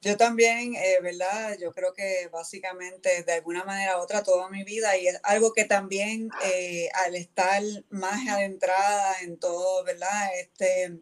Yo 0.00 0.16
también, 0.16 0.74
eh, 0.74 0.98
¿verdad? 1.00 1.56
Yo 1.58 1.72
creo 1.72 1.94
que 1.94 2.28
básicamente 2.30 3.22
de 3.22 3.32
alguna 3.32 3.64
manera 3.64 3.96
u 3.98 4.02
otra 4.02 4.22
toda 4.22 4.50
mi 4.50 4.62
vida 4.64 4.98
y 4.98 5.06
es 5.06 5.18
algo 5.22 5.54
que 5.54 5.64
también 5.64 6.28
eh, 6.44 6.90
al 7.06 7.14
estar 7.14 7.62
más 7.88 8.28
adentrada 8.28 9.14
en 9.22 9.38
todo, 9.38 9.82
¿verdad? 9.84 10.28
Este, 10.38 10.98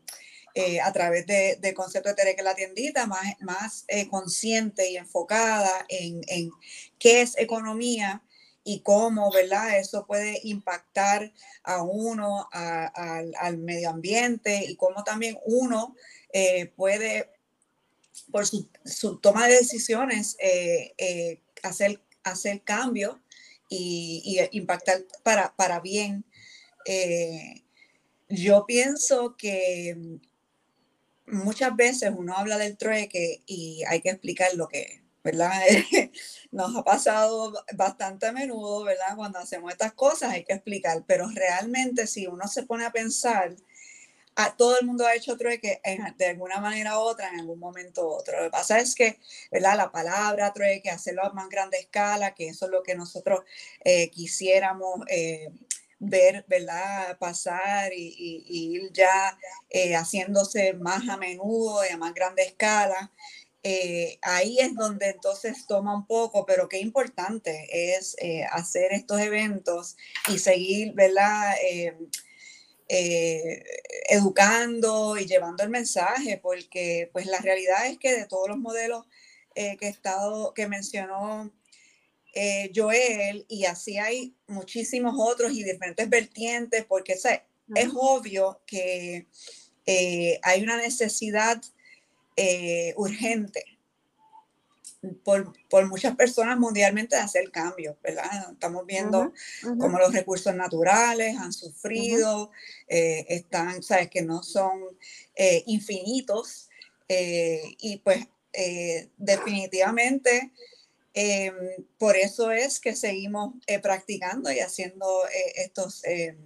eh, 0.55 0.81
a 0.81 0.93
través 0.93 1.26
de, 1.26 1.57
del 1.57 1.75
concepto 1.75 2.11
de 2.11 2.14
Tere 2.14 2.37
que 2.37 2.43
la 2.43 2.55
tiendita, 2.55 3.07
más, 3.07 3.25
más 3.41 3.87
consciente 4.09 4.88
y 4.91 4.99
enfocada 4.99 5.85
en, 5.88 6.21
en, 6.29 6.50
qué 6.99 7.23
es 7.23 7.37
economía 7.38 8.23
y 8.64 8.81
cómo, 8.81 9.31
¿verdad? 9.33 9.78
Eso 9.78 10.07
puede 10.07 10.40
impactar 10.45 11.33
a 11.62 11.83
uno, 11.83 12.49
al 12.52 13.59
medio 13.59 13.90
ambiente 13.90 14.64
y 14.69 14.76
cómo 14.76 15.02
también 15.04 15.38
uno 15.45 15.97
eh, 16.33 16.66
puede, 16.76 17.31
por 18.31 18.47
su, 18.47 18.69
toma 19.21 19.49
de 19.49 19.54
decisiones, 19.54 20.37
eh, 20.40 20.95
eh, 20.99 21.40
hacer, 21.62 22.00
hacer 22.23 22.62
cambios 22.62 23.16
y, 23.69 24.38
impactar 24.52 25.04
para, 25.23 25.54
para 25.57 25.81
bien. 25.81 26.25
yo 28.28 28.64
pienso 28.66 29.37
que 29.37 30.21
muchas 31.26 31.75
veces 31.76 32.12
uno 32.16 32.37
habla 32.37 32.59
del 32.59 32.76
trueque 32.76 33.42
y 33.47 33.83
hay 33.88 34.00
que 34.00 34.11
explicar 34.11 34.54
lo 34.54 34.69
que 34.69 35.01
¿verdad? 35.23 35.52
Nos 36.50 36.76
ha 36.76 36.85
pasado 36.85 37.52
bastante 37.75 38.26
a 38.26 38.33
menudo, 38.33 38.85
¿verdad? 38.85 39.17
Cuando 39.17 39.38
hacemos 39.38 39.73
estas 39.73 39.93
cosas 39.93 40.33
hay 40.33 40.45
que 40.45 40.55
explicar, 40.55 41.05
pero 41.07 41.29
realmente 41.35 42.07
si 42.07 42.26
uno 42.26 42.49
se 42.49 42.64
pone 42.64 42.85
a 42.85 42.93
pensar, 42.93 43.55
a, 44.35 44.57
todo 44.57 44.79
el 44.79 44.87
mundo 44.87 45.07
ha 45.07 45.14
hecho 45.14 45.37
trueque 45.37 45.81
de 46.17 46.26
alguna 46.26 46.59
manera 46.59 46.99
u 46.99 47.02
otra, 47.02 47.29
en 47.29 47.41
algún 47.41 47.59
momento 47.59 48.07
u 48.07 48.11
otro. 48.12 48.38
Lo 48.38 48.45
que 48.45 48.50
pasa 48.50 48.79
es 48.79 48.95
que, 48.95 49.19
¿verdad? 49.50 49.76
La 49.76 49.93
palabra 49.93 50.52
trueque, 50.52 50.91
hacerlo 50.91 51.25
a 51.25 51.33
más 51.33 51.49
grande 51.49 51.79
escala, 51.79 52.35
que 52.35 52.49
eso 52.49 52.67
es 52.67 52.73
lo 52.73 52.83
que 52.83 52.95
nosotros 52.95 53.41
eh, 53.85 54.11
quisiéramos 54.11 55.00
eh, 55.09 55.50
ver, 55.99 56.45
¿verdad? 56.49 57.17
Pasar 57.19 57.93
y, 57.93 58.45
ir 58.49 58.91
ya 58.93 59.38
eh, 59.71 59.95
haciéndose 59.95 60.73
más 60.75 61.09
a 61.09 61.17
menudo 61.17 61.85
y 61.85 61.93
a 61.93 61.97
más 61.97 62.14
grande 62.14 62.43
escala. 62.43 63.12
Eh, 63.62 64.19
ahí 64.23 64.59
es 64.59 64.75
donde 64.75 65.11
entonces 65.11 65.66
toma 65.66 65.95
un 65.95 66.07
poco, 66.07 66.45
pero 66.47 66.69
qué 66.69 66.78
importante 66.81 67.69
es 67.97 68.16
eh, 68.19 68.45
hacer 68.50 68.92
estos 68.92 69.21
eventos 69.21 69.97
y 70.28 70.38
seguir, 70.38 70.92
¿verdad? 70.95 71.54
educando 74.11 75.16
y 75.16 75.25
llevando 75.25 75.62
el 75.62 75.71
mensaje, 75.71 76.38
porque 76.42 77.09
pues 77.12 77.25
la 77.26 77.38
realidad 77.38 77.87
es 77.87 77.97
que 77.99 78.14
de 78.14 78.26
todos 78.26 78.49
los 78.49 78.59
modelos 78.59 79.07
que 79.54 79.78
he 79.81 79.88
estado, 79.88 80.52
que 80.52 80.66
mencionó 80.66 81.50
eh, 82.35 82.73
Joel, 82.75 83.45
y 83.49 83.66
así 83.66 83.99
hay 83.99 84.35
muchísimos 84.47 85.14
otros 85.19 85.52
y 85.52 85.64
diferentes 85.64 86.09
vertientes, 86.09 86.85
porque 86.87 87.12
es 87.12 87.88
obvio 87.95 88.62
que 88.66 89.26
eh, 89.85 90.40
hay 90.42 90.62
una 90.62 90.78
necesidad 90.78 91.62
eh, 92.37 92.95
urgente 92.97 93.65
por, 95.25 95.53
muchas 95.89 96.15
personas 96.15 96.59
mundialmente 96.59 97.17
de 97.17 97.23
hacer 97.23 97.51
cambios, 97.51 97.97
¿verdad? 98.03 98.53
Estamos 98.53 98.87
viendo 98.87 99.33
cómo 99.61 99.99
los 99.99 100.12
recursos 100.12 100.55
naturales 100.55 101.37
han 101.37 101.53
sufrido, 101.53 102.53
están, 102.87 103.83
sabes, 103.83 104.09
que 104.11 104.23
no 104.23 104.45
son 104.45 104.81
infinitos, 105.67 106.69
y 107.09 108.01
pues 108.05 108.29
definitivamente 109.17 110.53
Em, 111.15 111.55
por 111.99 112.17
eso 112.17 112.51
es 112.51 112.81
que 112.81 112.97
seguimos 112.97 113.55
eh, 113.67 113.79
practicando 113.79 114.51
y 114.51 114.61
haciendo 114.61 115.07
eh, 115.27 115.53
estos 115.57 116.05
em, 116.05 116.37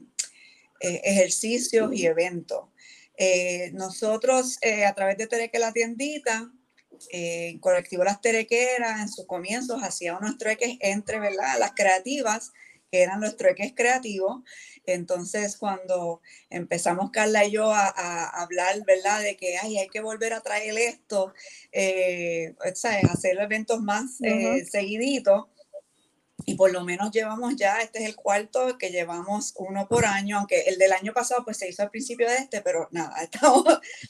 eh, 0.80 1.00
ejercicios 1.04 1.92
y 1.94 2.06
eventos. 2.06 2.64
Nosotros 3.72 4.58
a 4.86 4.94
través 4.94 5.16
de 5.16 5.26
Tereque 5.26 5.58
la 5.58 5.72
tiendita, 5.72 6.50
en 7.10 7.58
colectivo 7.58 8.04
Las 8.04 8.20
Terequeras, 8.20 9.00
en 9.00 9.08
sus 9.08 9.26
comienzos 9.26 9.82
hacía 9.82 10.16
unos 10.16 10.38
trueques 10.38 10.76
entre 10.80 11.20
¿verdad? 11.20 11.58
las 11.58 11.72
creativas, 11.72 12.52
que 12.90 13.02
eran 13.02 13.20
los 13.20 13.36
trueques 13.36 13.72
creativos, 13.74 14.42
entonces, 14.86 15.56
cuando 15.56 16.22
empezamos 16.48 17.10
Carla 17.10 17.44
y 17.44 17.50
yo 17.50 17.72
a, 17.72 18.28
hablar, 18.42 18.76
¿verdad? 18.86 19.20
De 19.20 19.36
que 19.36 19.58
Ay, 19.58 19.78
hay 19.78 19.88
que 19.88 20.00
volver 20.00 20.32
a 20.32 20.40
traer 20.40 20.78
esto, 20.78 21.34
eh, 21.72 22.54
hacer 22.60 23.38
eventos 23.38 23.80
más 23.82 24.20
eh, 24.22 24.64
seguiditos, 24.70 25.46
y 26.48 26.54
por 26.54 26.70
lo 26.72 26.84
menos 26.84 27.10
llevamos 27.10 27.56
ya, 27.56 27.80
este 27.80 27.98
es 27.98 28.04
el 28.08 28.14
cuarto 28.14 28.78
que 28.78 28.90
llevamos 28.90 29.52
uno 29.56 29.88
por 29.88 30.06
año, 30.06 30.38
aunque 30.38 30.60
el 30.68 30.78
del 30.78 30.92
año 30.92 31.12
pasado 31.12 31.44
pues 31.44 31.56
se 31.56 31.68
hizo 31.68 31.82
al 31.82 31.90
principio 31.90 32.28
de 32.28 32.36
este, 32.36 32.60
pero 32.60 32.88
nada, 32.92 33.20
estamos, 33.22 33.64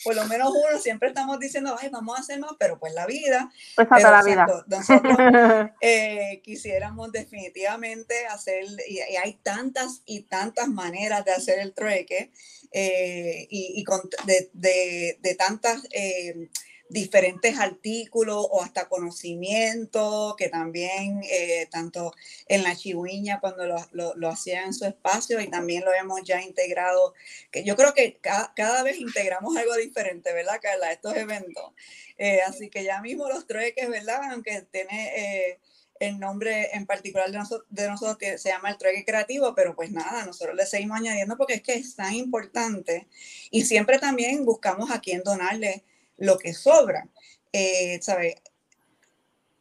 por 0.05 0.15
lo 0.15 0.27
menos 0.27 0.51
uno, 0.51 0.79
siempre 0.79 1.09
estamos 1.09 1.41
diciendo, 1.41 1.75
ay, 1.81 1.89
vamos 1.89 2.19
a 2.19 2.21
hacer 2.21 2.39
más, 2.39 2.53
pero 2.59 2.79
pues 2.79 2.93
la 2.93 3.07
vida. 3.07 3.51
Pues 3.75 3.89
la 3.91 4.23
vida. 4.23 4.47
Nosotros 4.67 5.17
eh, 5.81 6.43
quisiéramos 6.45 7.11
definitivamente 7.11 8.27
hacer, 8.27 8.67
y, 8.87 8.99
hay 8.99 9.39
tantas 9.43 10.03
y 10.05 10.21
tantas 10.21 10.69
maneras 10.69 11.25
de 11.25 11.33
hacer 11.33 11.59
el 11.59 11.73
trueque 11.73 12.31
eh, 12.71 13.47
y, 13.49 13.83
de, 14.27 15.35
tantas... 15.39 15.89
Eh, 15.91 16.51
diferentes 16.89 17.59
artículos 17.59 18.47
o 18.51 18.63
hasta 18.63 18.89
conocimiento, 18.89 20.35
que 20.39 20.49
también 20.49 21.21
eh, 21.25 21.67
tanto 21.71 22.15
en 22.47 22.63
la 22.63 22.77
chihuiña 22.77 23.41
cuando 23.41 23.67
lo, 23.67 23.77
lo, 23.93 24.15
lo 24.15 24.29
hacían 24.29 24.67
en 24.67 24.75
su 24.75 24.85
espacio 24.85 25.41
y 25.41 25.49
también 25.49 25.85
lo 25.85 25.93
hemos 25.93 26.23
ya 26.23 26.43
integrado, 26.43 27.15
que 27.51 27.65
yo 27.65 27.77
creo 27.77 27.95
que 27.95 28.19
cada, 28.21 28.83
vez 28.83 28.99
integramos 28.99 29.57
algo 29.57 29.75
diferente, 29.77 30.33
¿verdad, 30.33 30.61
Carla? 30.63 30.93
Estos 30.93 31.17
eventos. 31.17 31.73
Eh, 32.19 32.41
así 32.47 32.71
que 32.71 32.85
ya 32.85 33.01
mismo 33.01 33.29
los 33.29 33.47
trueques, 33.47 33.89
¿verdad? 33.89 34.21
Aunque 34.33 34.63
tiene... 34.71 35.13
Eh, 35.17 35.59
el 35.99 36.19
nombre 36.19 36.69
en 36.75 36.85
particular 36.85 37.31
de, 37.31 37.39
nosotros, 37.39 37.67
de 37.71 37.89
nosotros 37.89 38.19
se 38.39 38.51
llama 38.51 38.69
el 38.69 38.77
trueque 38.77 39.07
creativo, 39.07 39.55
pero 39.55 39.75
pues 39.75 39.91
nada, 39.91 40.27
nosotros 40.27 40.55
le 40.55 40.67
seguimos 40.67 40.99
añadiendo 40.99 41.39
porque 41.39 41.55
es 41.55 41.63
que 41.63 41.73
es 41.73 41.97
tan 41.97 42.13
importante 42.13 43.07
y 43.51 43.65
siempre 43.65 43.99
también 43.99 44.45
buscamos 44.45 44.91
a 44.91 45.01
quién 45.01 45.23
donarle 45.23 45.85
lo 46.19 46.39
que 46.39 46.55
sobra. 46.55 47.09
Eh, 47.53 47.99
¿sabe? 48.03 48.43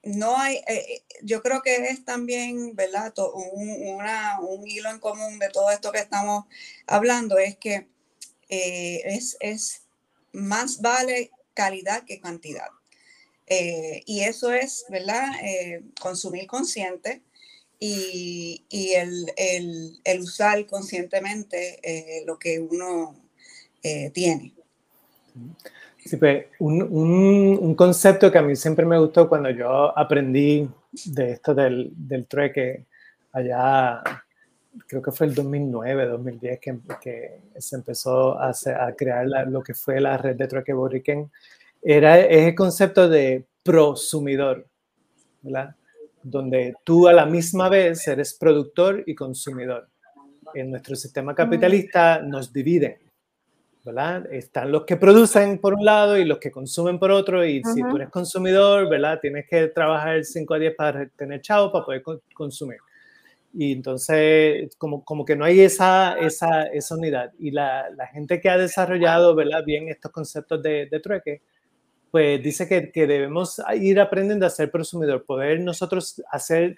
No 0.03 0.37
hay, 0.37 0.57
eh, 0.67 0.85
eh, 0.89 1.03
yo 1.23 1.41
creo 1.41 1.61
que 1.61 1.75
es 1.75 2.03
también, 2.03 2.75
¿verdad? 2.75 3.13
Un, 3.33 3.69
un, 3.79 4.67
hilo 4.67 4.89
en 4.89 4.99
común 4.99 5.39
de 5.39 5.49
todo 5.49 5.71
esto 5.71 5.93
que 5.93 5.99
estamos 5.99 6.45
hablando 6.87 7.37
es 7.37 7.57
que 7.57 7.87
es, 8.49 9.37
es, 9.39 9.81
más 10.33 10.81
vale 10.81 11.31
calidad 11.53 12.03
que 12.03 12.19
cantidad. 12.19 12.67
y 13.47 14.21
eso 14.21 14.51
es, 14.53 14.85
¿verdad? 14.89 15.31
consumir 16.01 16.47
consciente 16.47 17.21
y, 17.79 18.65
y 18.69 18.93
el, 18.93 19.31
el, 19.37 20.01
el, 20.03 20.21
usar 20.21 20.65
conscientemente 20.67 22.23
lo 22.25 22.37
que 22.37 22.59
uno 22.59 23.15
tiene. 24.13 24.53
Sí, 26.07 26.17
pues 26.17 26.45
un, 26.59 26.83
un, 26.83 27.73
concepto 27.73 28.31
que 28.31 28.37
a 28.37 28.43
mí 28.43 28.55
siempre 28.55 28.85
me 28.85 28.99
gustó 28.99 29.27
cuando 29.27 29.49
yo 29.49 29.97
aprendí 29.97 30.69
de 31.05 31.31
esto 31.31 31.55
del, 31.55 31.91
del 31.95 32.27
trueque 32.27 32.85
allá, 33.31 34.03
creo 34.85 35.01
que 35.01 35.11
fue 35.11 35.25
el 35.25 35.33
2009, 35.33 36.05
2010 36.05 36.59
que, 36.59 36.77
que 37.01 37.41
se 37.57 37.75
empezó 37.75 38.39
a, 38.39 38.51
a 38.51 38.93
crear 38.95 39.25
lo 39.47 39.63
que 39.63 39.73
fue 39.73 39.99
la 39.99 40.15
red 40.15 40.35
de 40.35 40.47
trueque 40.47 40.73
Boriken, 40.73 41.31
era 41.81 42.19
el 42.19 42.53
concepto 42.53 43.09
de 43.09 43.43
prosumidor, 43.63 44.67
¿verdad? 45.41 45.75
Donde 46.21 46.75
tú 46.83 47.07
a 47.07 47.13
la 47.13 47.25
misma 47.25 47.67
vez 47.67 48.07
eres 48.07 48.35
productor 48.35 49.03
y 49.07 49.15
consumidor. 49.15 49.89
En 50.53 50.69
nuestro 50.69 50.95
sistema 50.95 51.33
capitalista 51.33 52.21
nos 52.21 52.53
dividen 52.53 53.04
¿verdad? 53.85 54.25
Están 54.33 54.71
los 54.71 54.83
que 54.83 54.97
producen 54.97 55.59
por 55.59 55.75
un 55.75 55.85
lado 55.85 56.17
y 56.17 56.25
los 56.25 56.39
que 56.39 56.51
consumen 56.51 56.97
por 56.97 57.11
otro, 57.11 57.45
y 57.45 57.61
si 57.63 57.81
tú 57.81 57.95
eres 57.95 58.09
consumidor, 58.09 58.89
¿verdad? 58.89 59.19
Tienes 59.21 59.45
que 59.47 59.67
trabajar 59.67 60.25
5 60.25 60.53
a 60.53 60.59
10 60.59 60.75
para 60.75 61.07
tener 61.09 61.41
chavo 61.41 61.71
para 61.71 61.85
poder 61.85 62.03
consumir. 62.33 62.79
Y 63.53 63.71
entonces, 63.71 64.75
como, 64.77 65.05
como 65.05 65.23
que 65.23 65.35
no 65.35 65.45
hay 65.45 65.61
esa, 65.61 66.17
esa, 66.19 66.63
esa 66.63 66.95
unidad. 66.95 67.31
Y 67.39 67.51
la, 67.51 67.89
la, 67.91 68.07
gente 68.07 68.41
que 68.41 68.49
ha 68.49 68.57
desarrollado, 68.57 69.33
¿verdad? 69.35 69.63
Bien 69.63 69.87
estos 69.87 70.11
conceptos 70.11 70.61
de, 70.61 70.87
de 70.87 70.99
trueque, 70.99 71.41
pues 72.11 72.41
dice 72.43 72.67
que, 72.67 72.91
que 72.91 73.07
debemos 73.07 73.61
ir 73.79 73.99
aprendiendo 73.99 74.45
a 74.45 74.49
ser 74.49 74.71
consumidor, 74.71 75.23
poder 75.25 75.61
nosotros 75.61 76.21
hacer 76.31 76.75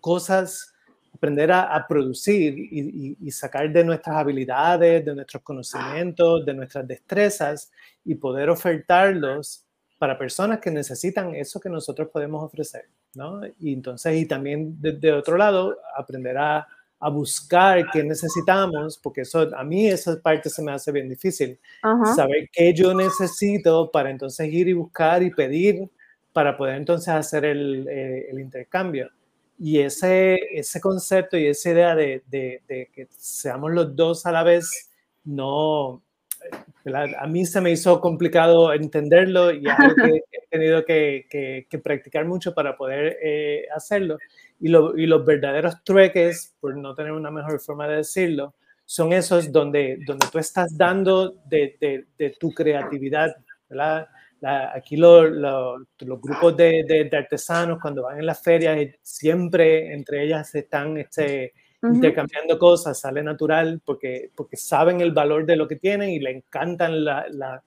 cosas 0.00 0.75
aprender 1.16 1.50
a, 1.50 1.84
producir 1.88 2.54
y, 2.58 3.30
sacar 3.30 3.72
de 3.72 3.82
nuestras 3.82 4.16
habilidades, 4.16 5.04
de 5.04 5.14
nuestros 5.14 5.42
conocimientos, 5.42 6.44
de 6.44 6.54
nuestras 6.54 6.86
destrezas 6.86 7.72
y 8.04 8.14
poder 8.14 8.50
ofertarlos 8.50 9.64
para 9.98 10.18
personas 10.18 10.60
que 10.60 10.70
necesitan 10.70 11.34
eso 11.34 11.58
que 11.58 11.70
nosotros 11.70 12.08
podemos 12.12 12.44
ofrecer, 12.44 12.84
¿no? 13.14 13.40
Y 13.58 13.72
entonces, 13.72 14.14
y 14.16 14.26
también 14.26 14.76
de, 14.78 15.12
otro 15.12 15.38
lado, 15.38 15.78
aprender 15.96 16.36
a, 16.36 16.66
a, 17.00 17.08
buscar 17.08 17.90
qué 17.90 18.04
necesitamos, 18.04 18.98
porque 18.98 19.22
eso, 19.22 19.48
a 19.56 19.64
mí 19.64 19.88
esa 19.88 20.20
parte 20.20 20.50
se 20.50 20.62
me 20.62 20.72
hace 20.72 20.92
bien 20.92 21.08
difícil, 21.08 21.58
saber 22.14 22.50
qué 22.52 22.74
yo 22.74 22.92
necesito 22.92 23.90
para 23.90 24.10
entonces 24.10 24.52
ir 24.52 24.68
y 24.68 24.74
buscar 24.74 25.22
y 25.22 25.30
pedir 25.30 25.88
para 26.34 26.54
poder 26.54 26.76
entonces 26.76 27.08
hacer 27.08 27.46
el, 27.46 27.88
eh, 27.88 28.26
el 28.30 28.38
intercambio. 28.38 29.10
Y 29.58 29.80
ese, 29.80 30.36
ese 30.52 30.80
concepto 30.80 31.36
y 31.36 31.46
esa 31.46 31.70
idea 31.70 31.94
de, 31.94 32.22
de, 32.26 32.62
de 32.68 32.90
que 32.92 33.08
seamos 33.10 33.72
los 33.72 33.96
dos 33.96 34.26
a 34.26 34.32
la 34.32 34.42
vez, 34.42 34.90
no, 35.24 36.02
a 37.18 37.26
mí 37.26 37.44
se 37.46 37.60
me 37.60 37.70
hizo 37.70 38.00
complicado 38.00 38.72
entenderlo 38.72 39.52
y 39.52 39.66
algo 39.66 39.94
que 39.94 40.22
he 40.32 40.46
tenido 40.50 40.84
que, 40.84 41.26
que, 41.68 41.78
practicar 41.78 42.24
mucho 42.24 42.54
para 42.54 42.76
poder 42.76 43.18
eh, 43.22 43.66
hacerlo. 43.74 44.18
Y, 44.60 44.68
lo, 44.68 44.96
y, 44.96 45.06
los 45.06 45.24
verdaderos 45.24 45.82
trueques, 45.84 46.54
por 46.60 46.76
no 46.76 46.94
tener 46.94 47.12
una 47.12 47.30
mejor 47.30 47.60
forma 47.60 47.88
de 47.88 47.96
decirlo, 47.96 48.54
son 48.84 49.12
esos 49.12 49.50
donde, 49.50 49.98
donde 50.06 50.26
tú 50.30 50.38
estás 50.38 50.76
dando 50.76 51.34
de, 51.46 51.76
de, 51.80 52.06
de 52.16 52.30
tu 52.38 52.52
creatividad. 52.52 53.34
¿verdad? 53.68 54.06
Aquí 54.42 54.96
los 54.96 55.86
grupos 55.98 56.56
de, 56.56 57.08
artesanos 57.12 57.78
cuando 57.80 58.02
van 58.02 58.18
en 58.18 58.26
las 58.26 58.42
ferias 58.42 58.76
eh, 58.76 58.98
siempre 59.02 59.92
entre 59.92 60.24
ellas 60.24 60.54
están 60.54 60.96
este, 60.98 61.54
intercambiando 61.82 62.58
cosas, 62.58 63.00
sale 63.00 63.22
natural 63.22 63.80
porque, 63.84 64.30
porque 64.34 64.56
saben 64.56 65.00
el 65.00 65.12
valor 65.12 65.46
de 65.46 65.56
lo 65.56 65.66
que 65.66 65.76
tienen 65.76 66.10
y 66.10 66.18
le 66.18 66.30
encantan 66.30 67.04
las 67.04 67.62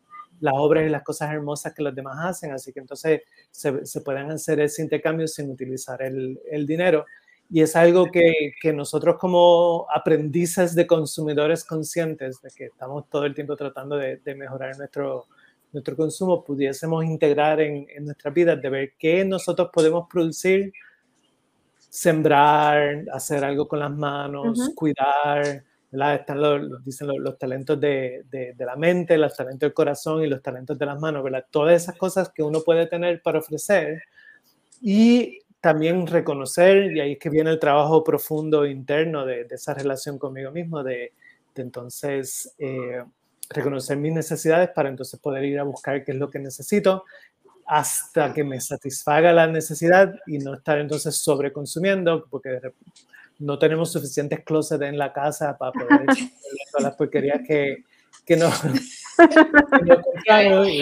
obras 0.54 0.86
y 0.86 0.90
las 0.90 1.04
cosas 1.04 1.32
hermosas 1.32 1.74
que 1.74 1.84
los 1.84 1.96
demás 1.96 2.18
hacen, 2.22 2.52
así 2.52 2.72
que 2.72 2.80
entonces 2.80 3.22
se, 3.52 3.86
se 3.86 4.02
pueden 4.02 4.32
hacer 4.32 4.60
ese 4.60 4.82
intercambio 4.82 5.28
sin 5.28 5.50
utilizar 5.50 6.02
el, 6.02 6.40
el 6.50 6.66
dinero. 6.66 7.06
Y 7.52 7.62
es 7.62 7.76
algo 7.76 8.06
que, 8.12 8.52
que, 8.62 8.72
nosotros 8.72 9.18
como 9.18 9.88
aprendices 9.92 10.76
de 10.76 10.86
consumidores 10.86 11.66
conscientes, 11.66 12.40
de 12.44 12.52
que 12.56 12.66
estamos 12.66 13.10
todo 13.10 13.26
el 13.26 13.34
tiempo 13.34 13.56
tratando 13.56 13.98
de, 13.98 14.18
de 14.18 14.36
mejorar 14.36 14.78
nuestro, 14.78 15.26
nuestro 15.72 15.96
consumo, 15.96 16.44
pudiésemos 16.44 17.04
integrar 17.06 17.62
en, 17.62 17.88
en 17.96 18.06
nuestra 18.06 18.32
vida, 18.32 18.56
de 18.56 18.70
ver 18.70 18.94
qué 18.98 19.24
nosotros 19.26 19.70
podemos 19.72 20.08
producir 20.10 20.74
sembrar, 21.90 23.04
hacer 23.12 23.44
algo 23.44 23.68
con 23.68 23.80
las 23.80 23.92
manos, 23.92 24.72
cuidar, 24.76 25.64
Están 25.92 26.40
los, 26.40 26.84
dicen 26.86 27.08
los, 27.08 27.38
talentos 27.38 27.80
de, 27.80 28.24
de, 28.30 28.66
la 28.66 28.76
mente, 28.76 29.18
los 29.18 29.36
talentos 29.36 29.62
del 29.62 29.74
corazón 29.74 30.24
y 30.24 30.28
los 30.28 30.42
talentos 30.42 30.78
de 30.78 30.86
las 30.86 31.00
manos, 31.00 31.24
¿verdad? 31.24 31.46
Todas 31.50 31.82
esas 31.82 31.98
cosas 31.98 32.30
que 32.30 32.44
uno 32.44 32.62
puede 32.62 32.86
tener 32.86 33.22
para 33.24 33.40
ofrecer 33.40 34.04
y 34.82 35.40
también 35.60 36.06
reconocer, 36.06 36.96
y 36.96 37.00
ahí 37.00 37.12
es 37.14 37.20
que 37.20 37.30
viene 37.30 37.50
el 37.50 37.60
trabajo 37.60 38.04
profundo 38.04 38.66
interno 38.66 39.26
de, 39.26 39.46
de 39.46 39.56
esa 39.56 39.74
relación 39.74 40.20
conmigo 40.20 40.52
mismo, 40.52 40.84
de, 40.84 41.12
entonces 41.56 42.56
eh, 42.58 43.04
reconocer 43.50 43.98
mis 43.98 44.14
necesidades 44.14 44.70
para 44.70 44.90
entonces 44.90 45.20
poder 45.20 45.44
ir 45.44 45.60
a 45.60 45.64
buscar 45.64 46.04
qué 46.04 46.12
es 46.12 46.18
lo 46.18 46.30
que 46.30 46.40
necesito 46.40 47.04
hasta 47.70 48.34
que 48.34 48.44
me 48.44 48.60
satisfaga 48.60 49.32
la 49.32 49.46
necesidad 49.46 50.16
y 50.26 50.40
no 50.40 50.56
estar 50.56 50.80
entonces 50.80 51.16
sobreconsumiendo, 51.18 52.26
porque 52.28 52.60
no 53.38 53.60
tenemos 53.60 53.92
suficientes 53.92 54.44
closets 54.44 54.82
en 54.82 54.98
la 54.98 55.14
casa 55.14 55.56
para 55.56 55.72
poder 55.74 55.88
todas 56.72 56.84
las 56.84 56.96
porquerías 56.96 57.42
que, 57.48 57.84
que 58.26 58.36
no, 58.38 58.50
compramos. 60.04 60.68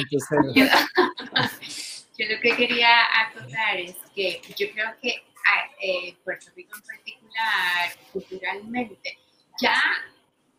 yo, 2.17 2.25
lo 2.29 2.39
que 2.41 2.55
quería 2.55 3.03
acotar 3.27 3.77
es 3.77 3.95
que 4.15 4.41
yo 4.57 4.71
creo 4.73 4.87
que 5.01 5.13
ah, 5.45 5.69
eh, 5.81 6.15
Puerto 6.23 6.47
Rico 6.55 6.77
en 6.77 6.83
particular, 6.83 7.91
culturalmente, 8.13 9.17
ya 9.61 9.75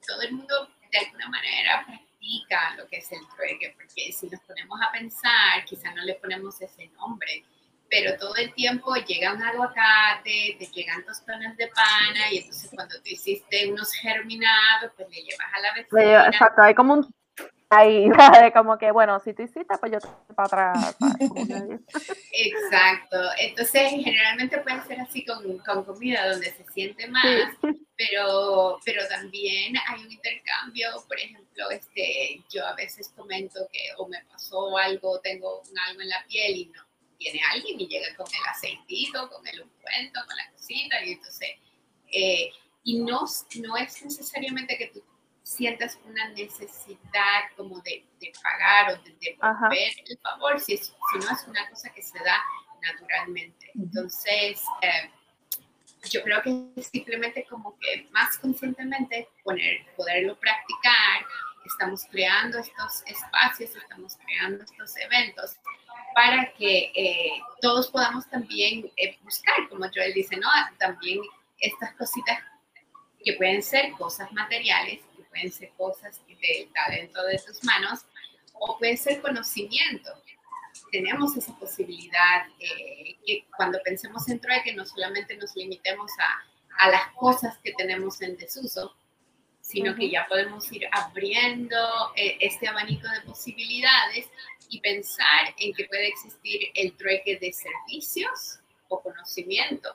todo 0.07 0.21
el 0.21 0.33
mundo 0.33 0.69
de 0.93 0.99
alguna 0.99 1.29
manera 1.31 1.87
lo 2.77 2.87
que 2.87 2.99
es 2.99 3.13
el 3.13 3.21
trueque, 3.37 3.75
porque 3.77 4.13
si 4.13 4.29
nos 4.29 4.41
ponemos 4.41 4.79
a 4.83 4.93
pensar, 4.93 5.65
quizá 5.67 5.93
no 5.95 6.03
le 6.03 6.15
ponemos 6.15 6.61
ese 6.61 6.87
nombre, 6.89 7.45
pero 7.91 8.17
todo 8.19 8.35
el 8.37 8.53
tiempo 8.55 8.95
llega 8.97 9.33
un 9.33 9.43
aguacate, 9.43 10.57
te 10.59 10.67
llegan 10.73 11.05
tostones 11.05 11.57
de 11.57 11.69
pana 11.69 12.33
y 12.33 12.39
entonces 12.39 12.71
cuando 12.75 12.97
tú 12.97 13.05
hiciste 13.07 13.71
unos 13.71 13.93
germinados, 13.93 14.93
pues 14.97 15.09
le 15.09 15.23
llevas 15.23 15.47
a 15.55 15.61
la 15.61 15.75
vecina. 15.75 16.27
Exacto, 16.27 16.63
hay 16.63 16.75
como 16.75 16.95
un 16.95 17.15
ahí, 17.71 18.09
como 18.55 18.79
que, 18.79 18.91
bueno, 18.91 19.21
si 19.21 19.33
tú 19.35 19.43
hiciste, 19.43 19.77
pues 19.79 19.93
yo 19.93 19.99
te 20.01 20.35
para 20.35 20.47
atrás. 20.47 20.97
Exacto. 22.33 23.17
Entonces, 23.39 23.91
generalmente 23.91 24.59
puede 24.59 24.83
ser 24.87 25.01
así 25.01 25.25
con, 25.25 25.59
con 25.59 25.85
comida, 25.85 26.31
donde 26.31 26.53
se 26.53 26.65
siente 26.73 27.07
más, 27.09 27.55
pero, 27.97 28.79
pero 28.85 29.07
también 29.09 29.75
hay 29.89 30.05
un 30.05 30.13
intercambio. 30.13 30.89
Por 31.07 31.19
ejemplo, 31.19 31.71
este, 31.71 32.43
yo 32.51 32.67
a 32.67 32.75
veces 32.75 33.13
comento 33.17 33.69
que 33.73 33.81
o 33.99 34.09
me 34.09 34.23
pasó 34.31 34.77
algo, 34.79 35.21
tengo 35.21 35.63
algo 35.89 36.01
en 36.01 36.09
la 36.09 36.25
piel 36.27 36.57
y 36.57 36.67
no 36.67 36.89
viene 37.19 37.41
alguien 37.53 37.81
y 37.81 37.89
llega 37.89 38.15
con 38.17 38.27
el 38.29 38.49
aceitito, 38.49 39.29
con 39.29 39.47
el 39.47 39.61
ungüento, 39.61 40.21
con 40.27 40.37
la 40.37 40.51
cosita, 40.53 41.05
y 41.05 41.13
entonces, 41.13 41.49
eh, 42.13 42.51
y 42.85 43.01
no, 43.01 43.25
no 43.61 43.77
es 43.77 44.05
necesariamente 44.05 44.79
que 44.79 44.87
tú 44.87 45.03
sientas 45.49 45.99
una 46.05 46.29
necesidad 46.31 47.41
como 47.57 47.81
de, 47.81 48.05
de 48.21 48.33
pagar 48.43 48.93
o 48.93 49.03
de 49.03 49.17
devolver 49.19 49.93
el 50.07 50.19
favor, 50.19 50.61
si, 50.61 50.75
es, 50.75 50.87
si 50.87 51.19
no 51.19 51.33
es 51.33 51.47
una 51.49 51.69
cosa 51.71 51.89
que 51.91 52.03
se 52.03 52.19
da 52.19 52.37
naturalmente. 52.83 53.71
Entonces, 53.75 54.63
eh, 54.83 55.11
yo 56.11 56.23
creo 56.23 56.43
que 56.43 56.83
simplemente 56.83 57.47
como 57.49 57.79
que 57.79 58.07
más 58.11 58.37
conscientemente 58.39 59.29
poner, 59.43 59.87
poderlo 59.97 60.39
practicar, 60.39 61.25
estamos 61.65 62.05
creando 62.11 62.59
estos 62.59 63.03
espacios, 63.07 63.75
estamos 63.75 64.19
creando 64.25 64.65
estos 64.65 64.97
eventos 64.99 65.57
para 66.15 66.53
que 66.53 66.93
eh, 66.95 67.41
todos 67.63 67.91
podamos 67.91 68.29
también 68.29 68.91
eh, 68.99 69.17
buscar, 69.23 69.67
como 69.71 69.87
Joel 69.95 70.13
dice, 70.13 70.37
¿no? 70.37 70.49
También 70.79 71.21
estas 71.59 71.95
cositas 71.95 72.39
que 73.25 73.33
pueden 73.33 73.63
ser 73.63 73.93
cosas 73.93 74.31
materiales 74.33 75.01
pueden 75.29 75.53
ser 75.53 75.71
cosas 75.77 76.21
del 76.27 76.73
talento 76.73 77.25
de 77.25 77.39
tus 77.39 77.63
manos 77.65 78.01
o 78.55 78.79
puede 78.79 78.97
ser 78.97 79.21
conocimiento. 79.21 80.11
Tenemos 80.91 81.37
esa 81.37 81.57
posibilidad 81.59 82.47
eh, 82.59 83.17
que 83.27 83.45
cuando 83.57 83.79
pensemos 83.85 84.29
en 84.29 84.41
que 84.65 84.75
no 84.75 84.85
solamente 84.87 85.37
nos 85.37 85.55
limitemos 85.57 86.11
a, 86.19 86.85
a, 86.85 86.91
las 86.91 87.13
cosas 87.15 87.59
que 87.63 87.73
tenemos 87.75 88.21
en 88.23 88.37
desuso, 88.37 88.95
sino 89.61 89.95
que 89.95 90.09
ya 90.09 90.27
podemos 90.29 90.71
ir 90.73 90.89
abriendo 90.93 91.77
eh, 92.17 92.39
este 92.41 92.69
abanico 92.69 93.07
de 93.09 93.21
posibilidades 93.23 94.27
y 94.71 94.81
pensar 94.81 95.55
en 95.59 95.75
que 95.75 95.85
puede 95.85 96.09
existir 96.09 96.71
el 96.75 96.97
trueque 96.97 97.39
de 97.39 97.53
servicios 97.53 98.61
o 98.89 99.03
conocimiento. 99.03 99.95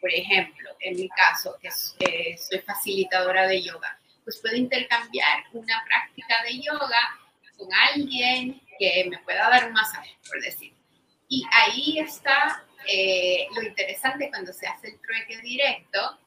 Por 0.00 0.12
ejemplo, 0.12 0.70
en 0.80 0.96
mi 0.96 1.08
caso, 1.08 1.56
que 1.60 1.68
eh, 2.00 2.36
soy 2.36 2.58
facilitadora 2.58 3.46
de 3.46 3.62
yoga, 3.62 3.98
pues 4.26 4.40
puedo 4.42 4.56
intercambiar 4.56 5.44
una 5.52 5.84
práctica 5.86 6.42
de 6.42 6.60
yoga 6.60 7.16
con 7.56 7.72
alguien 7.72 8.60
que 8.76 9.06
me 9.08 9.18
pueda 9.20 9.48
dar 9.48 9.68
un 9.68 9.72
masaje, 9.72 10.18
por 10.28 10.42
decir. 10.42 10.74
Y 11.28 11.46
ahí 11.52 12.00
está 12.00 12.64
eh, 12.88 13.46
lo 13.54 13.62
interesante 13.62 14.28
cuando 14.28 14.52
se 14.52 14.66
hace 14.66 14.88
el 14.88 15.00
trueque 15.00 15.38
directo, 15.38 16.18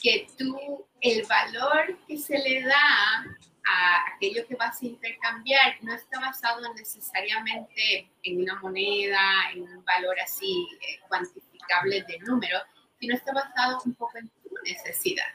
que 0.00 0.28
tú, 0.38 0.86
el 1.00 1.26
valor 1.26 1.98
que 2.06 2.16
se 2.16 2.38
le 2.38 2.62
da 2.62 3.26
a 3.66 4.14
aquello 4.14 4.46
que 4.46 4.54
vas 4.54 4.80
a 4.80 4.86
intercambiar 4.86 5.78
no 5.82 5.94
está 5.94 6.20
basado 6.20 6.72
necesariamente 6.74 8.08
en 8.22 8.42
una 8.42 8.54
moneda, 8.60 9.50
en 9.52 9.62
un 9.62 9.84
valor 9.84 10.18
así 10.20 10.68
eh, 10.80 11.00
cuantificable 11.08 12.02
de 12.02 12.20
número, 12.20 12.58
sino 13.00 13.16
está 13.16 13.32
basado 13.32 13.80
un 13.84 13.94
poco 13.94 14.18
en 14.18 14.28
tu 14.28 14.50
necesidad 14.64 15.26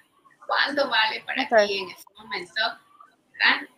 cuánto 0.48 0.90
vale 0.90 1.24
para 1.26 1.48
ti 1.66 1.80
en 1.80 1.90
ese 1.90 2.06
momento, 2.18 2.62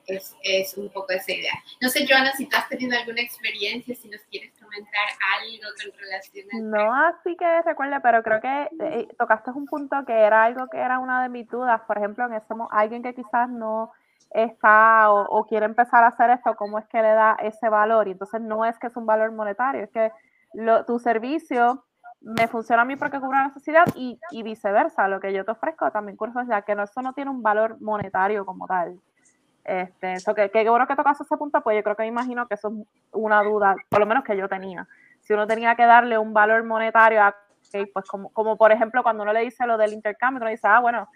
Es, 0.08 0.36
es, 0.42 0.78
un 0.78 0.90
poco 0.90 1.12
esa 1.12 1.32
idea. 1.32 1.52
No 1.82 1.90
sé, 1.90 2.08
Joana, 2.08 2.32
si 2.32 2.46
tú 2.48 2.56
has 2.56 2.70
tenido 2.70 2.98
alguna 2.98 3.22
experiencia, 3.22 3.94
si 3.94 4.08
nos 4.08 4.22
quieres 4.32 4.54
comentar 4.58 5.08
algo 5.38 5.68
con 5.84 6.00
relación 6.00 6.48
a... 6.54 6.60
No, 6.60 6.94
así 6.94 7.36
que 7.36 7.62
recuerda, 7.64 8.00
pero 8.00 8.24
creo 8.24 8.40
que 8.40 8.70
eh, 8.80 9.08
tocaste 9.18 9.52
un 9.52 9.66
punto 9.66 9.98
que 10.08 10.14
era 10.14 10.46
algo 10.46 10.68
que 10.70 10.78
era 10.78 11.00
una 11.00 11.22
de 11.22 11.30
mis 11.30 11.48
dudas. 11.50 11.82
Por 11.86 11.98
ejemplo, 11.98 12.26
en 12.26 12.36
ese 12.36 12.54
alguien 12.72 13.04
que 13.04 13.14
quizás 13.14 13.50
no 13.50 13.92
está 14.32 15.12
o, 15.12 15.46
quiere 15.46 15.66
empezar 15.66 16.04
a 16.04 16.08
hacer 16.08 16.30
esto, 16.30 16.56
¿cómo 16.56 16.80
es 16.80 16.88
que 16.88 17.02
le 17.02 17.10
da 17.10 17.36
ese 17.42 17.68
valor? 17.68 18.08
Y 18.08 18.12
entonces 18.12 18.42
no 18.42 18.66
es 18.66 18.78
que 18.80 18.88
es 18.88 18.96
un 18.96 19.06
valor 19.06 19.32
monetario, 19.32 19.84
es 19.84 19.90
que 19.90 20.12
lo, 20.54 20.86
tu 20.86 21.00
servicio 21.00 21.84
me 22.22 22.48
funciona 22.48 22.82
a 22.82 22.86
mí 22.86 22.96
porque 22.96 23.20
cubre 23.20 23.38
una 23.38 23.48
necesidad 23.48 23.86
y, 23.96 24.20
y, 24.32 24.44
viceversa, 24.44 25.08
lo 25.08 25.20
que 25.20 25.34
yo 25.34 25.46
te 25.46 25.52
ofrezco 25.52 25.90
también 25.92 26.18
cursos 26.18 26.48
ya 26.48 26.62
que 26.64 26.76
no, 26.76 26.84
eso 26.84 27.02
no 27.02 27.14
tiene 27.14 27.32
un 27.32 27.42
valor 27.42 27.80
monetario 27.82 28.46
como 28.46 28.68
tal. 28.68 29.00
Este, 29.64 30.14
eso 30.14 30.34
que, 30.34 30.50
que 30.50 30.68
bueno 30.68 30.88
que 30.88 30.96
tocas 30.96 31.22
ese 31.22 31.38
punto, 31.38 31.62
pues 31.62 31.78
yo 31.78 31.84
creo 31.84 31.96
que 31.96 32.04
me 32.04 32.08
imagino 32.08 32.48
que 32.48 32.56
eso 32.56 32.70
es 32.70 32.88
una 33.12 33.44
duda, 33.44 33.76
por 33.90 34.00
lo 34.00 34.06
menos 34.06 34.24
que 34.24 34.36
yo 34.36 34.50
tenía. 34.50 34.88
Si 35.22 35.34
uno 35.34 35.48
tenía 35.48 35.76
que 35.76 35.86
darle 35.86 36.18
un 36.18 36.34
valor 36.34 36.64
monetario 36.64 37.22
a, 37.22 37.36
pues 37.94 38.06
como, 38.08 38.30
como 38.30 38.58
por 38.58 38.72
ejemplo 38.72 39.04
cuando 39.04 39.24
uno 39.24 39.34
le 39.34 39.42
dice 39.42 39.66
lo 39.66 39.78
del 39.78 39.94
intercambio, 39.94 40.42
uno 40.42 40.50
dice, 40.50 40.68
ah, 40.68 40.80
bueno, 40.80 41.08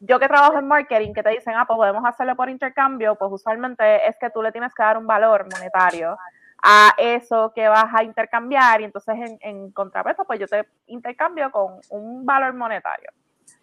yo 0.00 0.18
que 0.18 0.28
trabajo 0.28 0.58
en 0.58 0.66
marketing, 0.66 1.12
que 1.12 1.22
te 1.22 1.30
dicen, 1.30 1.54
ah, 1.56 1.66
pues 1.66 1.76
podemos 1.76 2.04
hacerlo 2.04 2.34
por 2.34 2.48
intercambio, 2.48 3.16
pues 3.16 3.30
usualmente 3.32 4.08
es 4.08 4.16
que 4.18 4.30
tú 4.30 4.42
le 4.42 4.50
tienes 4.50 4.72
que 4.74 4.82
dar 4.82 4.96
un 4.96 5.06
valor 5.06 5.46
monetario 5.52 6.16
a 6.62 6.94
eso 6.98 7.52
que 7.54 7.68
vas 7.68 7.86
a 7.92 8.04
intercambiar 8.04 8.80
y 8.80 8.84
entonces 8.84 9.14
en, 9.14 9.38
en 9.40 9.70
contrapeso 9.70 10.24
pues 10.24 10.40
yo 10.40 10.46
te 10.46 10.66
intercambio 10.86 11.50
con 11.50 11.80
un 11.90 12.24
valor 12.24 12.54
monetario. 12.54 13.10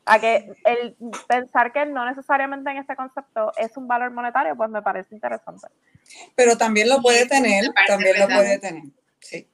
A 0.06 0.20
que 0.20 0.54
el 0.64 0.96
pensar 1.28 1.74
que 1.74 1.86
no 1.86 2.06
necesariamente 2.06 2.70
en 2.72 2.78
este 2.78 2.96
concepto 2.96 3.52
es 3.58 3.76
un 3.76 3.88
valor 3.88 4.12
monetario, 4.12 4.56
pues 4.56 4.70
me 4.70 4.82
parece 4.82 5.14
interesante. 5.14 5.68
Pero 6.34 6.58
también 6.58 6.88
lo 6.88 7.02
puede 7.02 7.28
tener, 7.28 7.66
también 7.88 8.20
lo 8.20 8.28
puede 8.28 8.58
tener, 8.58 8.84
sí. 9.20 9.50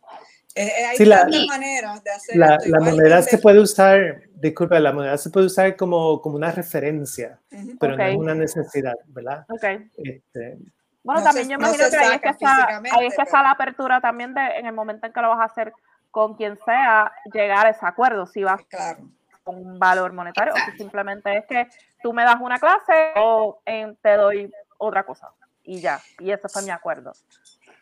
Eh, 0.55 0.67
eh, 0.67 0.85
hay 0.85 1.09
tantas 1.09 1.47
maneras 1.47 2.03
de 2.03 2.11
hacer 2.11 2.37
la, 2.37 2.59
La 2.67 2.79
moneda 2.79 3.23
se 3.23 3.39
puede 3.39 3.59
usar, 3.59 4.21
disculpa, 4.35 4.79
la 4.79 4.93
moneda 4.93 5.17
se 5.17 5.31
puede 5.31 5.47
usar 5.47 5.75
como, 5.75 6.21
como 6.21 6.35
una 6.35 6.51
referencia, 6.51 7.39
pero 7.79 7.97
no 7.97 8.05
es 8.05 8.15
una 8.15 8.35
necesidad, 8.35 8.93
¿verdad? 9.07 9.45
Okay. 9.49 9.89
Este, 9.97 10.59
bueno, 11.03 11.23
también 11.23 11.49
yo 11.49 11.55
imagino 11.55 11.89
que 11.89 11.97
ahí 11.97 12.15
es 12.15 12.21
que, 12.21 12.29
está, 12.29 12.81
ahí 12.91 13.07
es 13.07 13.15
que 13.15 13.21
está 13.23 13.43
la 13.43 13.51
apertura 13.51 13.99
también 13.99 14.33
de, 14.33 14.41
en 14.41 14.65
el 14.65 14.73
momento 14.73 15.05
en 15.05 15.13
que 15.13 15.21
lo 15.21 15.29
vas 15.29 15.39
a 15.39 15.51
hacer 15.51 15.73
con 16.11 16.35
quien 16.35 16.57
sea, 16.63 17.11
llegar 17.33 17.65
a 17.65 17.71
ese 17.71 17.85
acuerdo, 17.85 18.25
si 18.25 18.43
vas 18.43 18.61
claro. 18.67 18.99
con 19.43 19.55
un 19.55 19.79
valor 19.79 20.13
monetario, 20.13 20.53
o 20.53 20.57
si 20.57 20.77
simplemente 20.77 21.37
es 21.37 21.45
que 21.45 21.67
tú 22.01 22.13
me 22.13 22.23
das 22.23 22.37
una 22.39 22.59
clase 22.59 23.13
o 23.15 23.61
te 23.65 24.15
doy 24.15 24.51
otra 24.77 25.05
cosa 25.05 25.29
y 25.63 25.81
ya, 25.81 26.01
y 26.19 26.31
ese 26.31 26.47
fue 26.47 26.61
mi 26.61 26.69
acuerdo. 26.69 27.13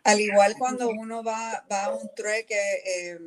Al 0.03 0.19
igual 0.19 0.55
cuando 0.57 0.89
uno 0.89 1.23
va, 1.23 1.63
va 1.71 1.85
a 1.85 1.89
un 1.91 2.09
trueque, 2.15 2.55
eh, 2.85 3.19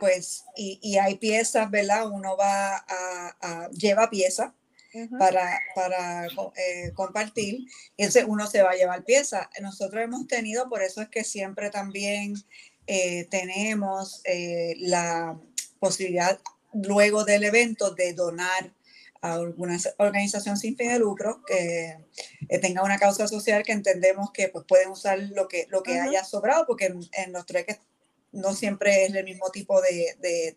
pues, 0.00 0.44
y, 0.56 0.78
y, 0.82 0.98
hay 0.98 1.14
piezas, 1.14 1.70
¿verdad? 1.70 2.08
Uno 2.08 2.36
va 2.36 2.76
a, 2.76 3.36
a 3.40 3.68
lleva 3.70 4.10
piezas 4.10 4.52
para, 5.18 5.60
para 5.74 6.26
eh, 6.26 6.92
compartir, 6.94 7.66
y 7.96 8.02
entonces 8.02 8.24
uno 8.26 8.46
se 8.46 8.62
va 8.62 8.70
a 8.70 8.76
llevar 8.76 9.04
piezas. 9.04 9.48
Nosotros 9.60 10.02
hemos 10.02 10.26
tenido, 10.26 10.68
por 10.68 10.82
eso 10.82 11.02
es 11.02 11.08
que 11.08 11.24
siempre 11.24 11.70
también 11.70 12.34
eh, 12.86 13.26
tenemos 13.30 14.22
la 14.78 15.38
posibilidad 15.78 16.38
luego 16.74 17.24
del 17.24 17.44
evento 17.44 17.94
de 17.94 18.12
donar 18.12 18.72
a 19.22 19.34
alguna 19.34 19.78
organización 19.98 20.58
sin 20.58 20.76
fin 20.76 20.88
de 20.88 20.98
lucro 20.98 21.42
que 21.46 21.96
eh, 22.48 22.58
tenga 22.58 22.82
una 22.82 22.98
causa 22.98 23.26
social 23.26 23.62
que 23.62 23.72
entendemos 23.72 24.30
que 24.32 24.48
pues, 24.48 24.66
pueden 24.66 24.90
usar 24.90 25.18
lo 25.18 25.48
que, 25.48 25.66
lo 25.70 25.82
que 25.82 25.98
haya 25.98 26.24
sobrado, 26.24 26.66
porque 26.66 26.86
en, 26.86 27.32
los 27.32 27.46
trueques 27.46 27.78
no 28.34 28.54
siempre 28.54 29.04
es 29.04 29.14
el 29.14 29.24
mismo 29.24 29.50
tipo 29.50 29.80
de, 29.80 30.16
de, 30.20 30.56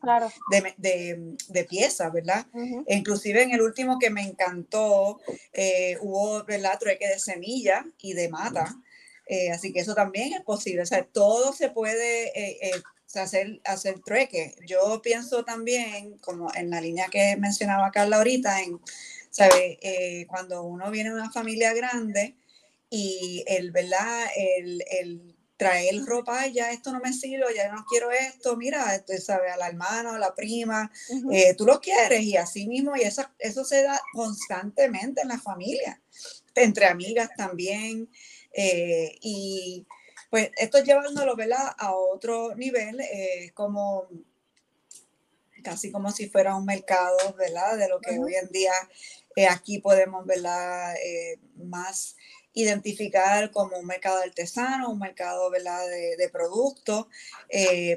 de, 0.77 1.37
de, 1.47 1.63
piezas, 1.63 2.11
¿verdad? 2.11 2.45
e 2.85 2.95
inclusive 2.95 3.43
en 3.43 3.51
el 3.51 3.61
último 3.61 3.99
que 3.99 4.09
me 4.09 4.21
encantó, 4.23 5.19
eh, 5.53 5.97
hubo, 6.01 6.43
¿verdad? 6.43 6.77
Trueque 6.79 7.07
de 7.07 7.19
semilla 7.19 7.85
y 7.99 8.13
de 8.13 8.29
mata. 8.29 8.75
Eh, 9.27 9.51
así 9.51 9.73
que 9.73 9.81
eso 9.81 9.93
también 9.93 10.33
es 10.33 10.41
posible. 10.41 10.81
O 10.81 10.85
sea, 10.85 11.03
todo 11.05 11.53
se 11.53 11.69
puede 11.69 12.31
hacer, 13.15 13.61
hacer 13.65 13.99
trueque. 13.99 14.55
Yo 14.65 15.01
pienso 15.01 15.45
también, 15.45 16.17
como 16.19 16.53
en 16.53 16.69
la 16.69 16.81
línea 16.81 17.07
que 17.07 17.37
mencionaba 17.37 17.91
Carla 17.91 18.17
ahorita, 18.17 18.61
en, 18.61 18.79
¿sabe? 19.29 19.77
Eh, 19.81 20.25
cuando 20.27 20.63
uno 20.63 20.89
viene 20.91 21.09
de 21.09 21.15
una 21.15 21.31
familia 21.31 21.73
grande 21.73 22.35
y 22.89 23.43
el, 23.47 23.71
¿verdad? 23.71 24.25
El, 24.35 24.83
el 24.89 25.36
traer 25.57 26.05
ropa, 26.05 26.45
ya 26.47 26.71
esto 26.71 26.91
no 26.91 26.99
me 26.99 27.11
sirve, 27.11 27.45
ya 27.55 27.71
no 27.71 27.83
quiero 27.89 28.11
esto, 28.11 28.55
mira, 28.55 28.95
esto, 28.95 29.13
¿sabe? 29.17 29.49
A 29.49 29.57
la 29.57 29.67
hermana, 29.67 30.15
a 30.15 30.19
la 30.19 30.35
prima, 30.35 30.91
eh, 31.31 31.55
tú 31.55 31.65
lo 31.65 31.81
quieres 31.81 32.21
y 32.21 32.37
así 32.37 32.67
mismo, 32.67 32.95
y 32.95 33.01
eso, 33.01 33.23
eso 33.39 33.65
se 33.65 33.81
da 33.81 33.99
constantemente 34.13 35.21
en 35.21 35.29
la 35.29 35.39
familia, 35.39 35.99
entre 36.53 36.85
amigas 36.85 37.31
también. 37.35 38.07
Eh, 38.53 39.17
y 39.21 39.85
pues 40.29 40.51
esto 40.57 40.83
llevándolo, 40.83 41.35
¿verdad? 41.35 41.75
A 41.77 41.95
otro 41.95 42.55
nivel, 42.55 42.99
eh, 43.01 43.51
como 43.53 44.07
casi 45.63 45.91
como 45.91 46.11
si 46.11 46.29
fuera 46.29 46.55
un 46.55 46.65
mercado, 46.65 47.17
¿verdad? 47.37 47.77
De 47.77 47.89
lo 47.89 47.99
que 47.99 48.17
hoy 48.19 48.35
en 48.35 48.47
día 48.49 48.73
eh, 49.35 49.47
aquí 49.47 49.79
podemos, 49.79 50.25
¿verdad? 50.25 50.95
Más 51.55 52.15
identificar 52.61 53.51
como 53.51 53.77
un 53.77 53.85
mercado 53.85 54.21
artesano, 54.21 54.89
un 54.89 54.99
mercado 54.99 55.49
¿verdad? 55.49 55.87
de, 55.87 56.17
de 56.17 56.29
productos, 56.29 57.07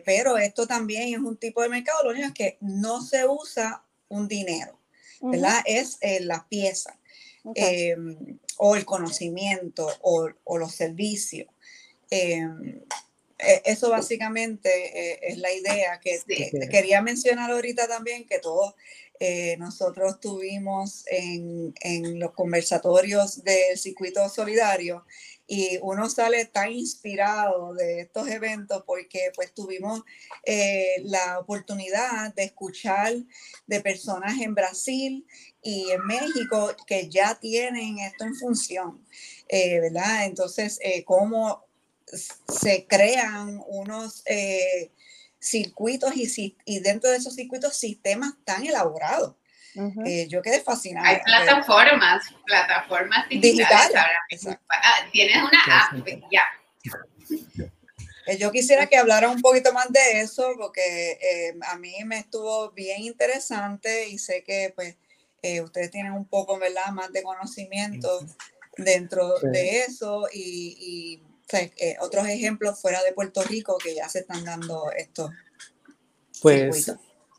pero 0.05 0.39
esto 0.39 0.67
también 0.67 1.15
es 1.15 1.21
un 1.21 1.37
tipo 1.37 1.63
de 1.63 1.69
mercado, 1.69 2.05
lo 2.05 2.11
único 2.11 2.29
es 2.29 2.35
que 2.35 2.59
no 2.61 3.03
se 3.03 3.27
usa 3.27 3.83
un 4.09 4.29
dinero, 4.29 4.79
¿verdad? 5.21 5.63
Es 5.65 5.99
la 6.21 6.47
pieza 6.49 6.99
o 8.59 8.77
el 8.77 8.85
conocimiento 8.85 9.89
o, 10.03 10.29
o 10.45 10.59
los 10.59 10.75
servicios. 10.75 11.49
Em, 13.43 13.49
e, 13.49 13.63
eso 13.65 13.91
básicamente 13.91 14.69
eh, 14.69 15.19
es 15.23 15.39
la 15.39 15.53
idea 15.53 16.01
que, 16.01 16.21
quería 16.71 17.03
mencionar 17.03 17.51
ahorita 17.51 17.89
también, 17.89 18.27
que 18.27 18.39
todos 18.39 18.75
eh, 19.19 19.57
nosotros 19.59 20.19
tuvimos 20.21 21.05
en, 21.09 21.75
en, 21.83 22.19
los 22.19 22.33
conversatorios 22.33 23.45
del 23.45 23.77
circuito 23.77 24.27
solidario 24.31 25.05
y 25.47 25.79
uno 25.83 26.09
sale 26.09 26.47
tan 26.47 26.73
inspirado 26.73 27.75
de 27.75 28.01
estos 28.01 28.29
eventos 28.29 28.83
porque 28.87 29.31
pues 29.35 29.53
tuvimos 29.53 30.03
eh, 30.47 31.03
la 31.03 31.39
oportunidad 31.39 32.33
de 32.35 32.45
escuchar 32.45 33.13
de 33.67 33.81
personas 33.81 34.41
en 34.41 34.55
Brasil 34.55 35.27
y 35.61 35.91
en 35.91 36.07
México 36.07 36.75
que 36.87 37.11
ya 37.11 37.39
tienen 37.39 37.99
esto 37.99 38.25
en 38.25 38.37
función, 38.37 39.05
¿verdad? 39.51 40.25
Entonces, 40.25 40.79
cómo 41.05 41.70
se 42.13 42.87
crean 42.87 43.63
unos 43.67 44.23
eh, 44.27 44.91
circuitos 45.39 46.15
y, 46.17 46.57
y, 46.65 46.81
dentro 46.81 47.11
de 47.11 47.17
esos 47.17 47.35
circuitos 47.35 47.77
sistemas 47.77 48.35
tan 48.45 48.67
elaborados. 48.67 49.37
Eh, 50.05 50.27
yo 50.29 50.43
quedé 50.43 50.61
fascinada. 50.61 51.09
Hay 51.09 51.21
plataformas, 51.23 52.25
plataformas 52.45 53.29
digitales. 53.29 53.97
Ah, 53.97 55.09
tienes 55.13 55.37
una 55.37 55.87
app, 55.87 56.07
ya. 56.31 56.43
Eh, 58.27 58.37
yo 58.37 58.51
quisiera 58.51 58.87
que 58.87 58.97
hablara 58.97 59.29
un 59.29 59.41
poquito 59.41 59.73
más 59.73 59.91
de 59.93 60.21
eso 60.21 60.55
porque 60.59 61.55
a 61.69 61.77
mí 61.77 61.95
me 62.05 62.19
estuvo 62.19 62.73
bien 62.73 63.03
interesante 63.03 64.09
y 64.09 64.19
sé 64.19 64.43
que 64.43 64.73
pues 64.75 64.97
ustedes 65.63 65.91
tienen 65.93 66.13
un 66.13 66.27
poco 66.27 66.59
¿verdad? 66.59 66.89
más 66.93 67.13
de 67.13 67.23
conocimiento 67.23 68.27
dentro 68.77 69.39
de 69.39 69.83
eso 69.83 70.27
y 70.33 71.23
eh, 71.59 71.97
otros 72.01 72.27
ejemplos 72.29 72.81
fuera 72.81 73.03
de 73.03 73.13
Puerto 73.13 73.43
Rico 73.43 73.77
que 73.83 73.95
ya 73.95 74.09
se 74.09 74.21
están 74.21 74.45
dando 74.45 74.91
estos. 74.97 75.31
Pues 76.43 76.95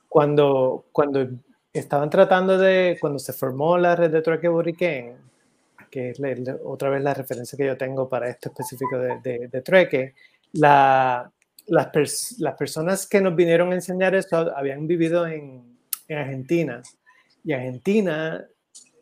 cuando, 0.10 0.86
cuando 0.92 1.28
estaban 1.74 2.10
tratando 2.10 2.58
de, 2.58 2.98
cuando 3.00 3.20
se 3.20 3.34
formó 3.34 3.78
la 3.78 3.96
red 3.96 4.12
de 4.12 4.22
trueque 4.22 4.48
Buriquén, 4.48 5.16
que 5.90 6.12
es 6.12 6.20
otra 6.64 6.90
vez 6.90 7.02
la 7.02 7.14
referencia 7.14 7.58
que 7.58 7.66
yo 7.66 7.78
tengo 7.78 8.08
para 8.08 8.30
esto 8.30 8.50
específico 8.50 8.98
de, 8.98 9.50
de, 9.52 9.62
trueque, 9.62 10.14
la, 10.54 11.32
las, 11.68 12.36
las, 12.40 12.56
personas 12.56 13.08
que 13.08 13.22
nos 13.22 13.36
vinieron 13.36 13.72
a 13.72 13.76
enseñar 13.76 14.16
esto 14.16 14.38
habían 14.56 14.88
vivido 14.88 15.28
en, 15.28 15.78
en 16.08 16.18
Argentina. 16.18 16.82
Y 17.44 17.54
Argentina 17.54 18.46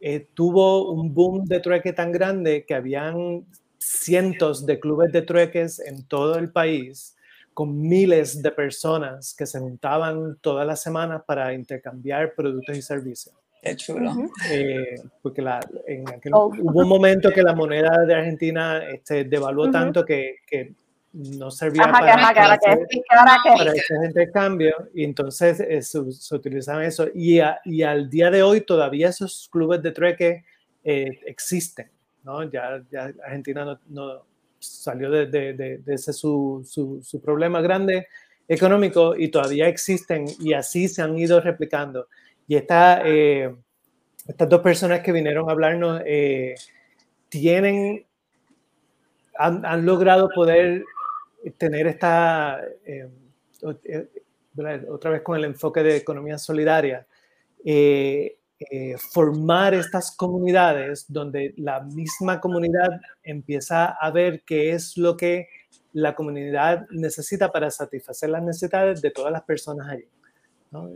eh, 0.02 0.28
tuvo 0.34 0.91
un 0.91 1.13
boom 1.13 1.45
de 1.45 1.60
trueque 1.60 1.93
tan 1.93 2.12
grande 2.12 2.65
que 2.65 2.74
habían 2.74 3.45
cientos 3.80 4.65
de 4.65 4.80
clubes 4.80 5.12
de 5.12 5.22
trueques 5.22 5.80
en 5.80 6.04
todo 6.08 6.38
el 6.38 6.52
país 6.52 7.15
con 7.54 7.82
miles 7.82 8.42
de 8.42 8.52
personas 8.52 9.34
que 9.34 9.46
se 9.46 9.60
juntaban 9.60 10.38
todas 10.42 10.65
las 10.65 10.82
semanas 10.82 11.24
para 11.26 11.54
intercambiar 11.54 12.34
productos 12.34 12.78
y 12.78 12.82
servicios. 12.82 13.36
Qué 13.62 13.76
chulo. 13.76 14.13
Eh, 14.50 14.96
porque 15.22 15.42
la, 15.42 15.60
en 15.86 16.08
aquel, 16.08 16.32
oh. 16.36 16.54
hubo 16.58 16.80
un 16.80 16.88
momento 16.88 17.32
que 17.32 17.42
la 17.42 17.54
moneda 17.54 18.06
de 18.06 18.15
Argentina 18.15 18.82
este, 18.89 19.26
devaluó 19.26 19.70
tanto 19.70 20.06
que, 20.06 20.38
que, 20.48 20.74
no 21.12 21.50
servía 21.50 21.92
para, 21.92 22.15
para, 22.15 22.60
para, 22.60 23.74
ese 23.74 23.96
intercambio 24.06 24.76
y 24.94 25.04
entonces 25.04 25.60
eh, 25.60 25.82
se, 25.82 26.12
se, 26.12 26.36
utilizaban 26.36 26.84
eso 26.84 27.08
y, 27.15 27.39
y, 27.65 27.82
al 27.82 28.12
día 28.12 28.30
de 28.30 28.44
hoy 28.44 28.62
todavía 28.62 29.10
esos 29.10 29.50
clubes 29.52 29.82
de 29.82 29.92
trueque 29.92 30.46
eh, 30.84 31.20
existen 31.26 31.89
ya, 32.52 32.82
Argentina 33.26 33.80
no, 33.88 34.26
salió 34.60 35.10
de, 35.10 35.82
ese 35.88 36.13
su, 36.13 37.22
problema 37.24 37.62
grande 37.62 38.08
económico 38.48 39.15
y 39.15 39.30
todavía 39.30 39.68
existen 39.68 40.26
y 40.39 40.54
así 40.54 40.88
se 40.88 41.02
han 41.02 41.18
ido 41.18 41.39
replicando. 41.39 42.08
Y 42.48 42.56
esta, 42.56 43.02
eh, 43.06 43.56
estas 44.28 44.50
dos 44.50 44.62
personas 44.62 45.02
que 45.02 45.12
vinieron 45.12 45.50
a 45.50 45.52
hablarnos 45.52 46.02
eh, 46.06 46.56
tienen, 47.30 48.06
han, 49.38 49.86
logrado 49.86 50.30
poder 50.34 50.84
tener 51.58 51.88
esta, 51.88 52.60
eh, 52.86 53.08
otra 54.89 55.12
vez 55.12 55.22
con 55.22 55.38
el 55.38 55.46
enfoque 55.46 55.84
de 55.84 55.98
economía 55.98 56.38
solidaria, 56.38 57.06
eh, 57.63 58.38
formar 59.12 59.74
estas 59.74 60.15
comunidades 60.15 61.06
donde 61.08 61.54
la 61.56 61.80
misma 61.82 62.41
comunidad 62.41 62.89
empieza 63.24 63.86
a 63.86 64.12
ver 64.12 64.43
qué 64.45 64.72
es 64.72 64.98
lo 64.98 65.15
que 65.15 65.48
la 65.93 66.15
comunidad 66.15 66.88
necesita 66.91 67.52
para 67.52 67.72
satisfacer 67.72 68.30
las 68.30 68.43
necesidades 68.43 69.02
de 69.02 69.12
todas 69.12 69.32
las 69.32 69.43
personas 69.43 69.88
allí. 69.89 70.08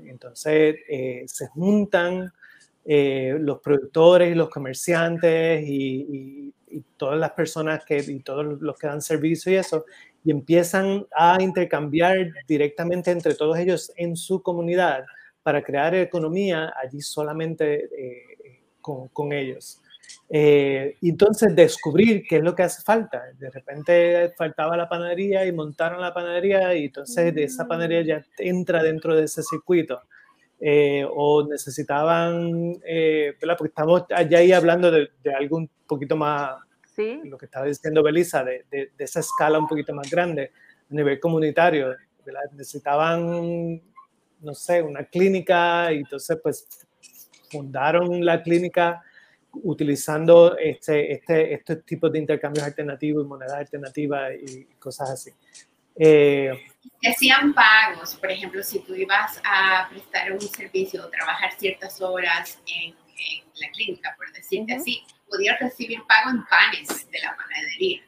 Entonces 0.06 0.76
eh, 0.88 1.23
se 1.26 1.47
juntan 1.47 2.32
eh, 2.86 3.36
los 3.39 3.60
productores 3.60 4.32
y 4.32 4.36
los 4.36 4.49
comerciantes 4.49 5.63
y, 5.67 6.54
todas 6.97 7.19
las 7.19 7.32
personas 7.34 7.86
que, 7.86 7.97
y 7.99 8.21
todos 8.21 8.60
los 8.60 8.80
que 8.80 8.88
dan 8.88 8.99
servicio 8.99 9.52
y 9.52 9.58
eso, 9.58 9.86
y 10.23 10.32
empiezan 10.32 11.06
a 11.15 11.38
intercambiar 11.39 12.32
directamente 12.47 13.12
entre 13.12 13.36
todos 13.36 13.60
ellos 13.60 13.91
en 13.95 14.15
su 14.15 14.41
comunidad 14.41 15.06
para 15.43 15.62
crear 15.62 15.93
economía 15.93 16.73
allí 16.82 17.01
solamente 17.01 17.89
eh, 17.95 18.63
con, 18.82 19.10
con, 19.10 19.34
ellos. 19.34 19.82
Eh, 20.29 20.95
y 21.01 21.10
entonces 21.10 21.56
descubrir 21.56 22.23
qué 22.27 22.38
es 22.38 22.43
lo 22.43 22.56
que 22.56 22.63
hace 22.63 22.82
falta. 22.82 23.21
De 23.38 23.49
repente 23.49 24.34
faltaba 24.38 24.77
la 24.77 24.89
panadería 24.89 25.45
y 25.45 25.51
montaron 25.51 26.01
la 26.01 26.13
panadería 26.13 26.73
y 26.75 26.86
entonces 26.86 27.36
de 27.36 27.43
esa 27.43 27.67
panadería 27.67 28.01
ya 28.01 28.25
entra 28.38 28.82
dentro 28.82 29.15
de 29.15 29.25
ese 29.25 29.43
circuito. 29.43 30.01
Eh, 30.65 31.06
o 31.13 31.45
necesitaban, 31.45 32.79
Porque 32.79 33.67
estamos 33.67 34.06
allá 34.10 34.38
ahí 34.38 34.53
hablando 34.53 34.89
de, 34.91 35.10
de 35.21 35.34
algo 35.34 35.58
un 35.58 35.69
poquito 35.86 36.15
más, 36.15 36.56
¿Sí? 36.95 37.19
lo 37.25 37.38
que 37.38 37.45
estaba 37.45 37.65
diciendo 37.65 38.01
Belisa, 38.01 38.45
de, 38.45 38.65
de, 38.71 38.91
de, 38.97 39.03
esa 39.03 39.19
escala 39.19 39.60
un 39.60 39.67
poquito 39.67 39.93
más 39.93 40.10
grande 40.10 40.51
a 40.89 40.93
nivel 40.93 41.19
comunitario. 41.19 41.93
Necesitaban 42.53 43.82
no 44.43 44.53
sé, 44.53 44.82
una 44.82 45.06
clínica 45.06 45.91
y 45.91 45.97
entonces 45.97 46.38
pues 46.41 46.67
fundaron 47.51 48.23
la 48.25 48.41
clínica 48.41 49.01
utilizando 49.53 50.58
este, 50.58 51.13
este, 51.13 51.53
estos 51.53 51.86
tipos 51.86 52.12
de 52.12 52.19
intercambios 52.19 52.65
alternativos 52.65 53.25
y 53.25 53.27
monedas 53.27 53.56
alternativas 53.56 54.32
y 54.34 54.65
cosas 54.79 55.12
así. 55.12 55.32
Eh, 55.95 56.51
hacían 57.08 57.53
pagos, 57.53 58.15
por 58.15 58.32
ejemplo, 58.32 58.63
si 58.63 58.79
tú 58.79 58.95
ibas 58.95 59.39
a 59.45 59.88
prestar 59.89 60.32
un 60.32 60.41
servicio 60.41 61.06
o 61.06 61.10
trabajar 61.10 61.51
ciertas 61.58 62.01
horas 62.01 62.60
en, 62.65 62.95
la 63.56 63.69
clínica, 63.69 64.15
por 64.17 64.34
decirte 64.34 64.73
así, 64.73 65.03
podías 65.29 65.60
recibir 65.60 65.99
pago 66.08 66.32
en 66.32 66.43
panes 66.45 67.10
de 67.12 67.19
la 67.19 67.36
panadería 67.38 68.01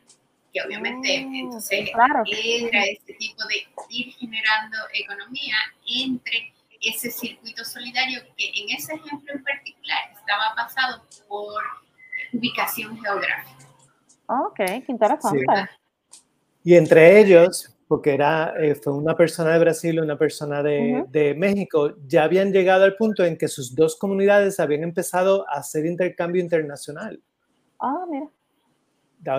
que 0.55 0.61
obviamente 0.65 1.25
mm, 1.25 1.35
entonces 1.35 1.89
era 1.89 2.85
este 2.85 3.13
tipo 3.15 3.43
de 3.43 3.55
ir 3.89 4.13
generando 4.13 4.77
economía 4.93 5.55
entre 5.85 6.53
ese 6.81 7.11
circuito 7.11 7.65
solidario 7.65 8.21
que 8.37 8.45
en 8.55 8.77
ese 8.77 8.93
ejemplo 8.93 9.33
en 9.33 9.43
particular 9.43 9.99
estaba 10.17 10.55
basado 10.55 11.03
por 11.27 11.61
ubicación 12.31 12.97
geográfica. 12.97 13.67
Ok, 14.27 14.55
qué 14.55 14.85
interesante. 14.87 15.43
Y 16.63 16.75
entre 16.75 17.19
ellos, 17.19 17.75
porque 17.87 18.13
era, 18.13 18.53
eh, 18.57 18.75
fue 18.75 18.93
una 18.93 19.15
persona 19.15 19.51
de 19.51 19.59
Brasil 19.59 19.95
y 19.95 19.99
una 19.99 20.17
persona 20.17 20.63
de, 20.63 21.03
de, 21.09 21.35
México, 21.35 21.95
ya 22.07 22.23
habían 22.23 22.51
llegado 22.51 22.85
al 22.85 22.95
punto 22.95 23.23
en 23.25 23.37
que 23.37 23.47
sus 23.47 23.75
dos 23.75 23.97
comunidades 23.97 24.59
habían 24.59 24.83
empezado 24.83 25.47
a 25.49 25.59
hacer 25.59 25.85
intercambio 25.85 26.41
internacional. 26.41 27.21
Ah, 27.79 28.05
mira 28.09 28.29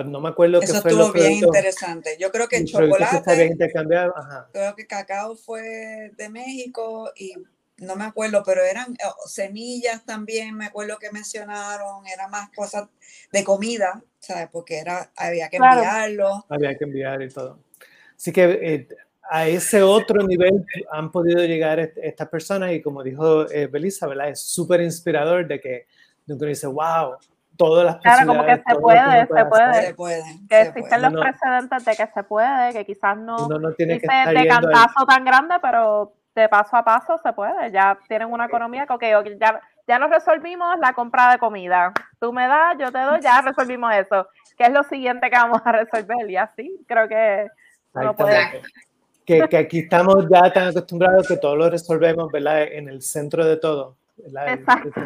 no 0.05 0.19
me 0.19 0.29
acuerdo 0.29 0.61
Eso 0.61 0.81
fue 0.81 0.91
estuvo 0.91 1.11
bien 1.11 1.33
interesante. 1.33 2.17
Yo 2.19 2.31
creo 2.31 2.47
que 2.47 2.63
chocolate, 2.65 3.23
creo 4.51 4.75
que 4.75 4.87
cacao 4.87 5.35
fue 5.35 6.11
de 6.17 6.29
México 6.29 7.11
y 7.15 7.33
no 7.79 7.95
me 7.95 8.05
acuerdo, 8.05 8.43
pero 8.45 8.63
eran 8.63 8.93
eh, 8.93 9.05
semillas 9.25 10.03
también, 10.05 10.55
me 10.55 10.65
acuerdo 10.65 10.97
que 10.97 11.11
mencionaron, 11.11 12.05
eran 12.07 12.31
más 12.31 12.49
cosas 12.55 12.87
de 13.31 13.43
comida, 13.43 14.01
¿sabes? 14.19 14.49
Porque 14.51 14.79
era, 14.79 15.11
había 15.15 15.49
que 15.49 15.57
enviarlo. 15.57 16.45
Había 16.49 16.75
que 16.75 16.85
enviar 16.85 17.21
y 17.21 17.29
todo. 17.29 17.59
Así 18.15 18.31
que 18.31 18.43
eh, 18.43 18.87
a 19.29 19.47
ese 19.47 19.83
otro 19.83 20.23
nivel 20.23 20.65
han 20.91 21.11
podido 21.11 21.43
llegar 21.45 21.79
estas 21.79 22.27
personas 22.29 22.71
y 22.71 22.81
como 22.81 23.03
dijo 23.03 23.49
eh, 23.51 23.67
Belisa, 23.67 24.07
¿verdad? 24.07 24.29
Es 24.29 24.41
súper 24.41 24.81
inspirador 24.81 25.47
de 25.47 25.59
que 25.59 25.85
uno 26.27 26.45
dice, 26.45 26.67
wow, 26.67 27.17
todas 27.57 27.85
las 27.85 27.97
Claro, 27.97 28.27
como 28.27 28.45
que 28.45 28.55
se 28.55 28.75
puede, 28.75 29.27
se 29.27 29.45
puede, 29.45 29.81
se 29.81 29.93
puede. 29.93 30.23
Que 30.47 30.61
existen 30.61 31.01
los 31.01 31.13
precedentes 31.13 31.85
de 31.85 31.95
que 31.95 32.07
se 32.07 32.23
puede, 32.23 32.73
que 32.73 32.85
quizás 32.85 33.17
no, 33.17 33.47
no 33.47 33.73
tiene 33.73 33.99
que 33.99 34.07
de 34.07 34.47
cantazo 34.47 35.05
tan 35.07 35.25
grande, 35.25 35.55
pero 35.61 36.13
de 36.35 36.47
paso 36.47 36.77
a 36.77 36.85
paso 36.85 37.17
se 37.17 37.33
puede. 37.33 37.71
Ya 37.71 37.97
tienen 38.07 38.31
una 38.31 38.45
economía 38.45 38.85
que, 38.85 38.93
okay, 38.93 39.37
ya, 39.39 39.59
ya 39.87 39.99
nos 39.99 40.09
resolvimos 40.09 40.77
la 40.79 40.93
compra 40.93 41.31
de 41.31 41.39
comida. 41.39 41.91
Tú 42.19 42.31
me 42.31 42.47
das, 42.47 42.77
yo 42.79 42.91
te 42.91 42.99
doy, 42.99 43.19
ya 43.21 43.41
resolvimos 43.41 43.93
eso. 43.95 44.27
¿Qué 44.57 44.65
es 44.65 44.71
lo 44.71 44.83
siguiente 44.83 45.29
que 45.29 45.35
vamos 45.35 45.61
a 45.65 45.71
resolver? 45.71 46.29
Y 46.29 46.37
así 46.37 46.83
creo 46.87 47.07
que 47.07 47.47
no 47.93 48.15
puede. 48.15 48.61
Que, 49.25 49.41
que 49.49 49.57
aquí 49.57 49.79
estamos 49.79 50.25
ya 50.29 50.53
tan 50.53 50.69
acostumbrados 50.69 51.27
que 51.27 51.37
todo 51.37 51.55
lo 51.55 51.69
resolvemos, 51.69 52.31
¿verdad? 52.31 52.63
En 52.63 52.87
el 52.87 53.01
centro 53.01 53.45
de 53.45 53.57
todo. 53.57 53.97
Exacto. 54.17 55.01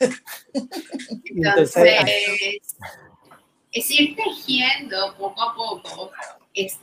Entonces, 1.24 2.60
es 3.72 3.90
ir 3.90 4.16
tejiendo 4.16 5.16
poco 5.16 5.42
a 5.42 5.54
poco 5.54 6.12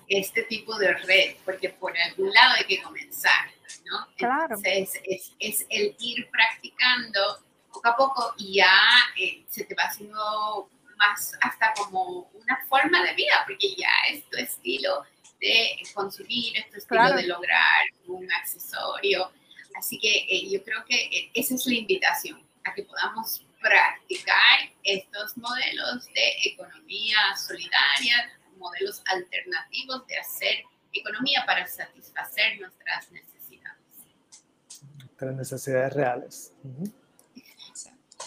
este 0.08 0.44
tipo 0.44 0.78
de 0.78 0.94
red, 0.94 1.36
porque 1.44 1.70
por 1.70 1.98
algún 1.98 2.32
lado 2.32 2.56
hay 2.58 2.66
que 2.66 2.82
comenzar, 2.82 3.52
¿no? 3.86 4.08
Entonces, 4.18 5.02
es, 5.04 5.34
es, 5.40 5.66
el 5.70 5.96
ir 6.00 6.30
practicando 6.30 7.40
poco 7.74 7.88
a 7.90 7.96
poco 7.96 8.34
y 8.38 8.56
ya 8.56 8.80
eh, 9.18 9.44
se 9.50 9.66
te 9.66 9.76
va 9.76 9.84
haciendo 9.84 10.70
más 10.98 11.38
hasta 11.42 11.74
como 11.74 12.30
una 12.34 12.58
forma 12.70 13.04
de 13.04 13.14
vida, 13.16 13.44
porque 13.46 13.76
ya 13.76 13.90
es 14.10 14.24
tu 14.30 14.38
estilo 14.38 15.04
de 15.42 15.78
consumir, 15.94 16.58
es 16.58 16.70
tu 16.70 16.78
estilo 16.78 17.14
de 17.14 17.28
lograr 17.28 17.86
un 18.08 18.32
accesorio. 18.32 19.32
Así 19.78 20.00
que 20.00 20.26
eh, 20.30 20.50
yo 20.50 20.64
creo 20.64 20.84
que 20.86 20.96
eh, 20.96 21.32
esa 21.34 21.56
es 21.56 21.66
la 21.66 21.76
invitación, 21.76 22.42
a 22.64 22.74
que 22.74 22.84
podamos 22.84 23.46
practicar 23.62 24.72
estos 24.84 25.38
modelos 25.38 26.06
de 26.14 26.52
economía 26.52 27.18
solidaria, 27.38 28.32
modelos 28.58 29.02
alternativos 29.06 30.06
de 30.08 30.18
hacer 30.18 30.64
economía 30.94 31.44
para 31.46 31.68
satisfacer 31.68 32.60
nuestras 32.60 33.12
necesidades. 33.12 33.80
Nuestras 34.98 35.36
necesidades 35.36 35.94
reales. 35.94 36.54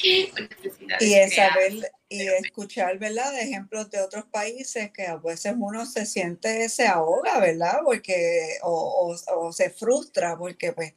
Y, 0.02 0.30
y 1.00 1.30
saber 1.30 1.92
y 2.08 2.26
escuchar, 2.26 2.98
¿verdad? 2.98 3.32
De 3.32 3.42
ejemplos 3.42 3.90
de 3.90 4.00
otros 4.00 4.24
países 4.26 4.90
que 4.92 5.06
a 5.06 5.16
veces 5.16 5.54
uno 5.58 5.84
se 5.86 6.06
siente, 6.06 6.68
se 6.68 6.86
ahoga, 6.86 7.40
¿verdad? 7.40 7.80
Porque, 7.84 8.58
o, 8.62 9.16
o 9.36 9.52
se 9.52 9.70
frustra 9.70 10.36
porque 10.36 10.72
pues 10.72 10.94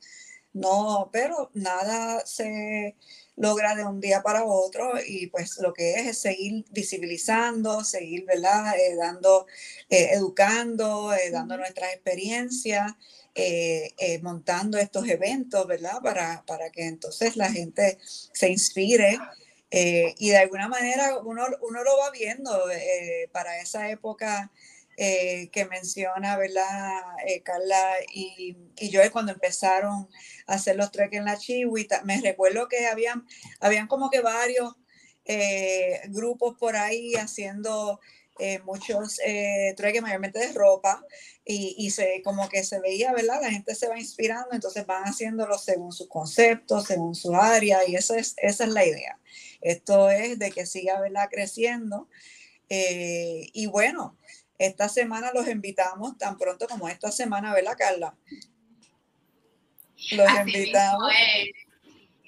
no, 0.54 1.10
pero 1.12 1.50
nada 1.54 2.26
se 2.26 2.96
logra 3.38 3.76
de 3.76 3.86
un 3.86 4.00
día 4.00 4.22
para 4.22 4.46
otro 4.46 4.94
y 5.06 5.28
pues 5.28 5.58
lo 5.60 5.74
que 5.74 5.94
es 5.94 6.08
es 6.08 6.18
seguir 6.20 6.66
visibilizando, 6.72 7.84
seguir, 7.84 8.26
¿verdad? 8.26 8.78
Eh, 8.78 8.96
dando, 8.96 9.48
eh, 9.90 10.10
educando, 10.14 11.14
eh, 11.14 11.32
dando 11.32 11.58
nuestras 11.58 11.94
experiencias, 11.94 12.94
montando 14.22 14.78
estos 14.78 15.08
eventos, 15.08 15.66
¿verdad? 15.66 16.02
Para, 16.04 16.44
para 16.46 16.70
que 16.70 16.86
entonces 16.86 17.38
la 17.38 17.50
gente 17.50 17.98
se 18.02 18.50
inspire. 18.50 19.18
y 19.72 20.30
de 20.30 20.38
alguna 20.38 20.68
manera 20.68 21.18
uno, 21.20 21.46
uno 21.62 21.84
lo 21.84 21.98
va 21.98 22.12
viendo 22.12 22.52
para 23.32 23.60
esa 23.62 23.90
época 23.90 24.52
eh, 24.98 25.50
que 25.52 25.66
menciona, 25.66 26.38
¿verdad? 26.38 27.02
Eh, 27.26 27.42
Carla 27.42 27.94
y, 28.14 28.58
y 28.78 28.90
yo 28.90 29.02
cuando 29.12 29.32
empezaron 29.32 30.10
a 30.48 30.56
hacer 30.56 30.76
los 30.76 30.92
trek 30.92 31.14
en 31.14 31.26
la 31.26 31.38
Chihuita, 31.38 32.04
me 32.04 32.20
recuerdo 32.20 32.68
que 32.68 32.86
habían, 32.86 33.26
habían 33.62 33.88
como 33.88 34.10
que 34.10 34.20
varios 34.20 34.76
eh, 35.26 36.02
grupos 36.10 36.58
por 36.60 36.76
ahí 36.76 37.16
haciendo 37.16 38.00
muchos 38.64 39.20
eh, 39.24 39.76
mayormente 40.02 40.40
de 40.40 40.52
ropa 40.54 41.06
y, 41.46 41.76
y, 41.78 41.92
se, 41.92 42.24
como 42.24 42.50
que 42.50 42.64
se 42.64 42.80
veía, 42.80 43.14
¿verdad? 43.14 43.40
La 43.40 43.52
gente 43.52 43.76
se 43.76 43.88
va 43.88 44.00
inspirando, 44.00 44.50
entonces 44.54 44.84
van 44.88 45.04
haciéndolo 45.04 45.60
según 45.60 45.92
sus 45.92 46.08
conceptos, 46.08 46.86
según 46.86 47.14
su 47.14 47.36
área 47.36 47.88
y 47.88 47.96
esa 47.96 48.18
es, 48.18 48.34
esa 48.38 48.64
es 48.64 48.72
la 48.72 48.84
idea. 48.84 49.20
Esto 49.62 50.10
es 50.10 50.40
de 50.40 50.50
que 50.50 50.66
siga, 50.66 51.00
¿verdad? 51.00 51.30
Creciendo. 51.30 52.10
y 52.68 53.66
bueno, 53.68 54.18
esta 54.66 54.90
semana 54.90 55.32
los 55.34 55.48
invitamos, 55.48 56.18
tan 56.18 56.38
pronto 56.38 56.68
como 56.68 56.88
esta 56.88 57.12
semana, 57.12 57.54
¿verdad, 57.54 57.76
Carla? 57.78 58.16
Los 60.12 60.30
invitamos. 60.46 61.12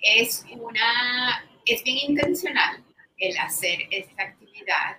Es, 0.01 0.45
una, 0.59 1.45
es 1.65 1.83
bien 1.83 1.97
intencional 2.09 2.83
el 3.17 3.37
hacer 3.37 3.79
esta 3.91 4.23
actividad 4.23 4.97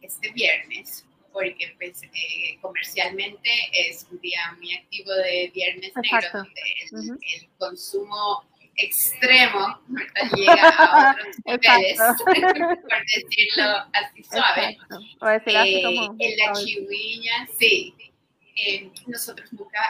este 0.00 0.32
viernes, 0.32 1.04
porque 1.32 1.74
pues, 1.78 2.02
eh, 2.02 2.58
comercialmente 2.60 3.50
es 3.72 4.06
un 4.10 4.20
día 4.20 4.40
muy 4.58 4.74
activo 4.74 5.12
de 5.12 5.50
viernes 5.54 5.92
negro, 5.94 6.28
donde 6.32 6.60
el, 7.36 7.48
consumo 7.58 8.44
extremo, 8.76 9.80
llega 10.34 10.68
a 10.68 11.12
otros 11.12 11.36
niveles, 11.44 11.98
por 12.24 12.34
decirlo 12.34 13.64
así 13.92 14.24
suave. 14.24 14.78
Eh, 15.26 16.08
en 16.18 16.36
la 16.38 16.52
chihuilla, 16.52 17.48
sí. 17.58 17.94
Eh, 18.56 18.90
nosotros 19.06 19.52
nunca 19.52 19.80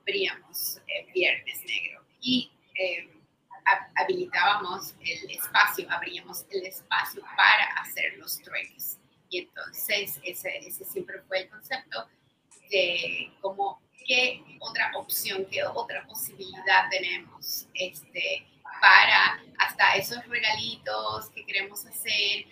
abríamos 0.00 0.80
Viernes 1.12 1.64
Negro 1.64 2.02
y 2.20 2.50
habilitábamos 3.96 4.94
el 5.00 5.30
espacio, 5.30 5.86
abríamos 5.90 6.46
el 6.50 6.66
espacio 6.66 7.22
para 7.36 7.64
hacer 7.82 8.16
los 8.18 8.40
trueques. 8.40 8.98
Y 9.30 9.40
entonces 9.40 10.18
ese, 10.22 10.58
ese 10.58 10.84
siempre 10.84 11.20
fue 11.28 11.40
el 11.40 11.48
concepto 11.50 12.08
de 12.70 13.30
cómo 13.40 13.80
qué 14.08 14.42
otra 14.58 14.90
opción, 14.96 15.46
qué 15.50 15.62
otra 15.62 16.04
posibilidad 16.06 16.88
tenemos 16.90 17.68
este, 17.74 18.46
para 18.80 19.40
hasta 19.58 19.94
esos 19.96 20.26
regalitos 20.26 21.28
que 21.30 21.44
queremos 21.44 21.84
hacer. 21.86 22.46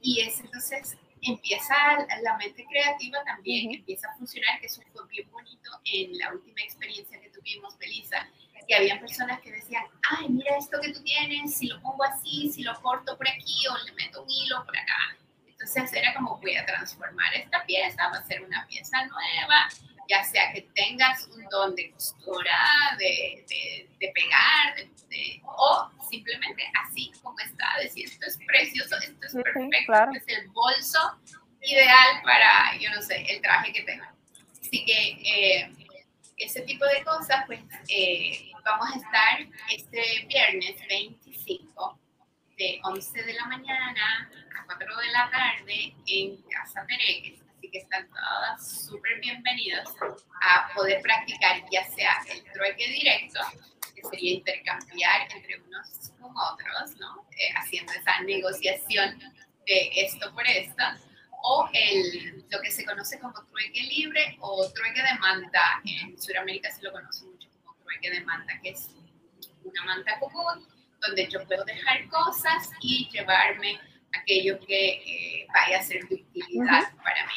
Y, 0.00 0.20
es, 0.22 0.40
entonces 0.40 0.96
empieza 1.20 1.74
la 2.22 2.36
mente 2.38 2.64
creativa 2.64 3.22
también, 3.24 3.74
empieza 3.74 4.08
a 4.08 4.16
funcionar, 4.16 4.58
que 4.58 4.66
eso 4.66 4.80
fue 4.92 5.06
bien 5.08 5.30
bonito 5.30 5.70
en 5.84 6.16
la 6.18 6.32
última 6.32 6.62
experiencia 6.62 7.20
que 7.20 7.28
tuvimos, 7.28 7.76
Belisa, 7.76 8.26
que 8.66 8.74
había 8.74 8.98
personas 8.98 9.40
que 9.40 9.52
decían, 9.52 9.84
ay, 10.10 10.28
mira 10.30 10.56
esto 10.56 10.80
que 10.80 10.92
tú 10.92 11.02
tienes, 11.02 11.56
si 11.56 11.66
lo 11.66 11.80
pongo 11.82 12.04
así, 12.04 12.50
si 12.50 12.62
lo 12.62 12.74
corto 12.80 13.16
por 13.18 13.28
aquí 13.28 13.66
o 13.70 13.84
le 13.84 13.92
meto 13.92 14.22
un 14.22 14.30
hilo 14.30 14.64
por 14.64 14.76
acá. 14.76 15.16
Entonces 15.46 15.92
era 15.92 16.14
como 16.14 16.38
voy 16.38 16.56
a 16.56 16.64
transformar 16.64 17.34
esta 17.34 17.64
pieza, 17.64 18.08
va 18.08 18.18
a 18.18 18.24
ser 18.24 18.42
una 18.42 18.66
pieza 18.66 19.04
nueva 19.04 19.68
ya 20.08 20.24
sea 20.24 20.52
que 20.52 20.62
tengas 20.74 21.26
un 21.28 21.44
don 21.48 21.74
de 21.74 21.90
costura, 21.90 22.96
de, 22.98 23.44
de, 23.48 24.12
pegar, 24.14 24.76
o 25.44 25.90
simplemente 26.08 26.62
así 26.84 27.10
como 27.22 27.38
está, 27.40 27.66
decir 27.80 28.06
esto 28.06 28.26
es 28.26 28.38
precioso, 28.46 28.96
esto 28.96 29.26
es 29.26 29.34
perfecto, 29.34 29.92
es 30.14 30.38
el 30.38 30.48
bolso 30.48 31.18
ideal 31.62 32.22
para, 32.22 32.78
yo 32.78 32.90
no 32.90 33.02
sé, 33.02 33.24
el 33.28 33.40
traje 33.40 33.72
que 33.72 33.82
tengo. 33.82 34.04
Así 34.60 34.84
que 34.84 35.08
eh, 35.24 35.72
ese 36.36 36.62
tipo 36.62 36.84
de 36.86 37.02
cosas, 37.04 37.44
pues 37.46 37.60
eh, 37.88 38.50
vamos 38.64 38.88
a 38.92 38.96
estar 38.96 39.40
este 39.70 40.26
viernes 40.26 40.76
25 40.88 41.98
de 42.58 42.80
11 42.82 43.22
de 43.22 43.34
la 43.34 43.46
mañana 43.46 44.30
a 44.58 44.64
4 44.64 44.96
de 44.96 45.08
la 45.08 45.30
tarde 45.30 45.94
en 46.06 46.42
Casa 46.42 46.84
Peregues 47.66 47.70
que 47.70 47.78
están 47.78 48.08
todas 48.08 48.86
súper 48.86 49.20
bienvenidas 49.20 49.88
a 50.42 50.72
poder 50.74 51.00
practicar 51.02 51.62
ya 51.70 51.84
sea 51.84 52.16
el 52.32 52.42
trueque 52.52 52.88
directo, 52.88 53.40
que 53.94 54.02
sería 54.02 54.34
intercambiar 54.34 55.28
entre 55.32 55.60
unos 55.60 56.12
con 56.20 56.32
otros, 56.36 56.96
¿no? 56.98 57.26
Eh, 57.32 57.52
haciendo 57.56 57.92
esa 57.92 58.20
negociación 58.22 59.18
de 59.66 59.90
esto 59.94 60.32
por 60.34 60.46
esto, 60.46 60.82
o 61.42 61.68
el, 61.72 62.44
lo 62.50 62.60
que 62.60 62.70
se 62.70 62.84
conoce 62.84 63.18
como 63.18 63.34
trueque 63.46 63.82
libre 63.82 64.36
o 64.40 64.70
trueque 64.72 65.02
de 65.02 65.18
manta. 65.18 65.80
En 65.84 66.20
Sudamérica 66.20 66.70
se 66.70 66.82
lo 66.82 66.92
conoce 66.92 67.24
mucho 67.24 67.48
como 67.64 67.74
trueque 67.82 68.10
de 68.10 68.20
manta, 68.20 68.60
que 68.62 68.70
es 68.70 68.90
una 69.64 69.84
manta 69.84 70.18
común 70.18 70.66
donde 71.00 71.28
yo 71.28 71.44
puedo 71.46 71.64
dejar 71.64 72.08
cosas 72.08 72.70
y 72.80 73.08
llevarme 73.10 73.78
aquello 74.20 74.58
que 74.66 74.88
eh, 74.88 75.46
vaya 75.52 75.78
a 75.78 75.82
ser 75.82 76.06
de 76.08 76.16
utilidad 76.16 76.92
para 77.02 77.24
mí. 77.26 77.32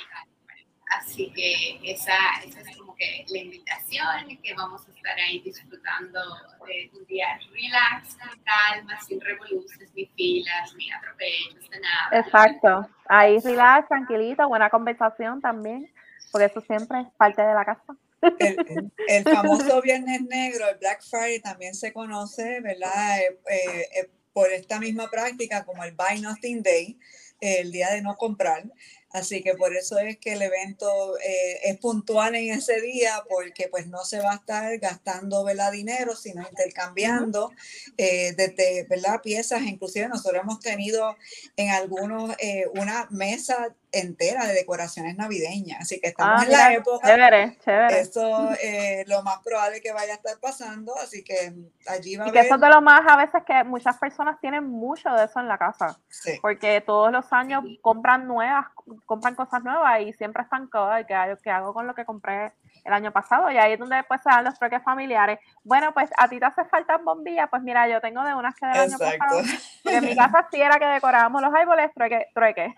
Así 0.98 1.32
que 1.36 1.80
esa, 1.84 2.14
esa, 2.44 2.62
es 2.62 2.78
como 2.78 2.96
que 2.96 3.24
la 3.30 3.38
invitación, 3.38 4.38
que 4.42 4.54
vamos 4.56 4.88
a 4.88 4.92
estar 4.92 5.20
ahí 5.20 5.40
disfrutando 5.42 6.20
de 6.66 6.90
un 6.98 7.06
día 7.06 7.28
relax, 7.54 8.16
con 8.16 8.44
calma, 8.44 9.00
sin 9.02 9.22
revoluciones, 9.22 9.94
ni 9.94 10.08
filas, 10.08 10.74
ni 10.76 10.92
atropellos, 10.92 11.70
de 11.70 11.80
nada. 11.80 12.26
Exacto, 12.26 12.90
ahí 13.08 13.38
relax, 13.40 13.88
tranquilito, 13.88 14.48
buena 14.48 14.72
conversación 14.72 15.42
también, 15.42 15.94
porque 16.32 16.46
eso 16.46 16.62
siempre 16.62 17.02
es 17.02 17.08
parte 17.18 17.44
de 17.44 17.54
la 17.54 17.66
casa. 17.66 17.96
El, 18.22 18.92
el, 19.08 19.24
famoso 19.36 19.82
Viernes 19.82 20.22
Negro, 20.24 20.68
el 20.70 20.78
Black 20.80 21.04
Friday, 21.04 21.40
también 21.40 21.74
se 21.76 21.94
conoce, 21.94 22.62
¿verdad? 22.62 23.20
Eh, 23.20 23.40
eh, 23.50 23.88
eh, 24.02 24.10
por 24.40 24.54
esta 24.54 24.80
misma 24.80 25.12
práctica 25.12 25.66
como 25.66 25.84
el 25.84 25.92
Buy 25.92 26.22
Nothing 26.22 26.64
Day, 26.64 26.98
el 27.42 27.74
día 27.74 27.90
de 27.90 28.02
no 28.02 28.16
comprar. 28.16 28.64
Así 29.12 29.44
que 29.44 29.54
por 29.56 29.76
eso 29.76 30.00
es 30.00 30.18
que 30.18 30.32
el 30.32 30.42
evento 30.42 31.18
eh, 31.18 31.60
es 31.64 31.78
puntual 31.78 32.36
en 32.36 32.54
ese 32.54 32.80
día, 32.80 33.22
porque 33.28 33.68
pues 33.68 33.88
no 33.88 34.06
se 34.06 34.20
va 34.22 34.32
a 34.32 34.36
estar 34.36 34.78
gastando 34.78 35.44
¿verdad? 35.44 35.74
dinero, 35.74 36.16
sino 36.16 36.48
intercambiando 36.48 37.52
eh, 37.98 38.34
desde 38.38 38.86
¿verdad? 38.86 39.20
piezas. 39.22 39.64
Inclusive 39.64 40.08
nosotros 40.08 40.42
hemos 40.42 40.62
tenido 40.62 41.18
en 41.58 41.72
algunos 41.72 42.34
eh, 42.40 42.68
una 42.76 43.08
mesa 43.10 43.76
entera 43.92 44.46
de 44.46 44.54
decoraciones 44.54 45.18
navideñas. 45.18 45.82
Así 45.82 46.00
que 46.00 46.10
estamos 46.10 46.42
ah, 46.42 46.46
en 46.46 46.52
la 46.52 46.74
época. 46.74 47.08
Chévere, 47.08 47.58
chévere. 47.64 48.00
Eso 48.00 48.52
es 48.62 49.08
lo 49.08 49.24
más 49.24 49.40
probable 49.44 49.82
que 49.82 49.92
vaya 49.92 50.14
a 50.14 50.16
estar 50.16 50.38
pasando. 50.40 50.96
Así 50.98 51.24
que 51.24 51.54
allí 51.88 52.16
va 52.16 52.26
a 52.26 52.28
Y 52.30 52.32
que 52.32 52.40
eso 52.40 52.56
es 52.56 52.62
de 52.62 52.70
lo 52.70 52.82
más 52.82 53.02
a 53.08 53.18
veces 53.18 53.42
que 53.46 53.64
muchas 53.64 53.98
personas 53.98 54.40
tienen 54.40 54.64
mucho 54.64 55.10
de 55.12 55.26
eso 55.26 55.40
en 55.40 55.48
la 55.48 55.58
casa. 55.58 56.00
Porque 56.42 56.82
todos 56.82 57.12
los 57.12 57.32
años 57.34 57.64
compran 57.82 58.28
nuevas, 58.28 58.68
compran 59.06 59.36
cosas 59.36 59.64
nuevas 59.64 60.02
y 60.02 60.14
siempre 60.14 60.44
están 60.44 60.68
cosas 60.68 61.06
¿qué 61.08 61.50
hago 61.50 61.74
con 61.74 61.88
lo 61.88 61.96
que 61.96 62.06
compré 62.06 62.54
el 62.84 62.94
año 62.94 63.12
pasado? 63.12 63.52
Y 63.52 63.58
ahí 63.58 63.74
es 63.74 63.80
donde 63.80 63.98
después 63.98 64.22
se 64.22 64.30
dan 64.30 64.44
los 64.44 64.58
truques 64.58 64.84
familiares. 64.84 65.40
Bueno, 65.64 65.94
pues 65.94 66.10
a 66.18 66.28
ti 66.28 66.40
te 66.40 66.46
hace 66.46 66.66
falta 66.66 66.98
bombillas, 66.98 67.50
pues 67.50 67.62
mira, 67.62 67.88
yo 67.88 68.02
tengo 68.02 68.24
de 68.24 68.34
unas 68.34 68.56
que 68.56 68.66
del 68.68 68.80
año 68.80 68.98
pasado. 68.98 69.42
en 69.86 70.06
mi 70.06 70.16
casa 70.16 70.48
sí 70.52 70.62
era 70.62 70.80
que 70.80 70.86
decorábamos 70.86 71.42
los 71.42 71.54
árboles, 71.54 71.92
trueque. 71.94 72.28
trueque. 72.34 72.74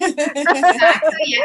Exacto, 0.00 1.10
y 1.24 1.36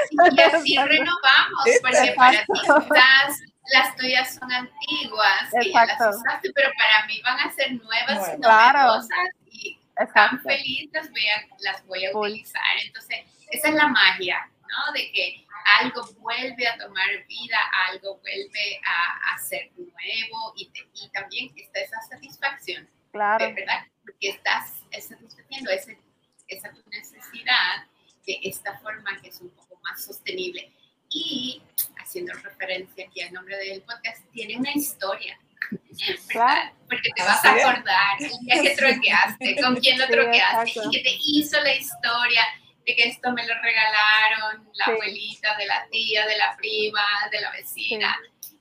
así, 0.41 0.77
renovamos, 0.77 1.65
porque 1.81 2.13
para 2.15 2.31
ti 2.31 2.45
quizás 2.53 3.41
las 3.73 3.95
tuyas 3.95 4.33
son 4.33 4.51
antiguas, 4.51 5.49
que 5.59 5.71
ya 5.71 5.85
las 5.85 6.15
usaste, 6.15 6.51
pero 6.55 6.69
para 6.77 7.05
mí 7.07 7.21
van 7.23 7.39
a 7.39 7.51
ser 7.51 7.73
nuevas 7.73 8.33
y 8.33 8.39
novedosas 8.39 9.29
y 9.51 9.79
tan 10.13 10.39
felices 10.41 11.11
las 11.59 11.85
voy 11.85 12.05
a 12.05 12.17
utilizar. 12.17 12.61
Entonces, 12.85 13.17
esa 13.49 13.69
es 13.69 13.75
la 13.75 13.87
magia, 13.87 14.49
¿no? 14.67 14.93
De 14.93 15.11
que 15.11 15.45
algo 15.79 16.03
vuelve 16.19 16.67
a 16.67 16.77
tomar 16.77 17.07
vida, 17.27 17.57
algo 17.89 18.17
vuelve 18.19 18.81
a, 18.85 19.33
a 19.33 19.37
ser 19.39 19.71
nuevo 19.75 20.53
y, 20.55 20.71
y, 20.93 21.09
también 21.09 21.51
está 21.55 21.81
esa 21.81 22.01
satisfacción, 22.01 22.89
claro. 23.11 23.53
¿verdad? 23.53 23.85
Porque 24.03 24.29
estás 24.29 24.83
satisfaciendo 24.91 25.71
ese, 25.71 25.99
esa 26.47 26.71
tu 26.71 26.81
necesidad 26.89 27.85
de 28.25 28.39
esta 28.43 28.77
forma 28.79 29.19
que 29.21 29.29
es 29.29 29.41
un 29.41 29.49
poco 29.51 29.79
más 29.83 30.03
sostenible. 30.03 30.71
Y 31.09 31.61
haciendo 31.97 32.33
referencia 32.33 33.05
aquí 33.05 33.21
al 33.21 33.33
nombre 33.33 33.57
del 33.57 33.81
podcast, 33.81 34.23
tiene 34.33 34.57
una 34.57 34.71
historia. 34.71 35.39
¿verdad? 36.27 36.71
Porque 36.87 37.09
te 37.15 37.23
vas 37.23 37.43
a 37.43 37.53
acordar 37.53 38.17
el 38.19 38.39
día 38.39 38.61
que 38.61 38.75
troqueaste, 38.77 39.55
con 39.61 39.75
quién 39.77 39.97
lo 39.97 40.07
troqueaste, 40.07 40.79
y 40.85 40.89
que 40.91 41.03
te 41.03 41.17
hizo 41.19 41.59
la 41.61 41.75
historia 41.75 42.43
de 42.87 42.95
que 42.95 43.09
esto 43.09 43.31
me 43.33 43.45
lo 43.45 43.53
regalaron 43.61 44.69
la 44.73 44.85
abuelita, 44.85 45.57
de 45.57 45.65
la 45.65 45.85
tía, 45.91 46.25
de 46.25 46.37
la 46.37 46.55
prima, 46.55 47.03
de 47.29 47.41
la 47.41 47.51
vecina. 47.51 48.17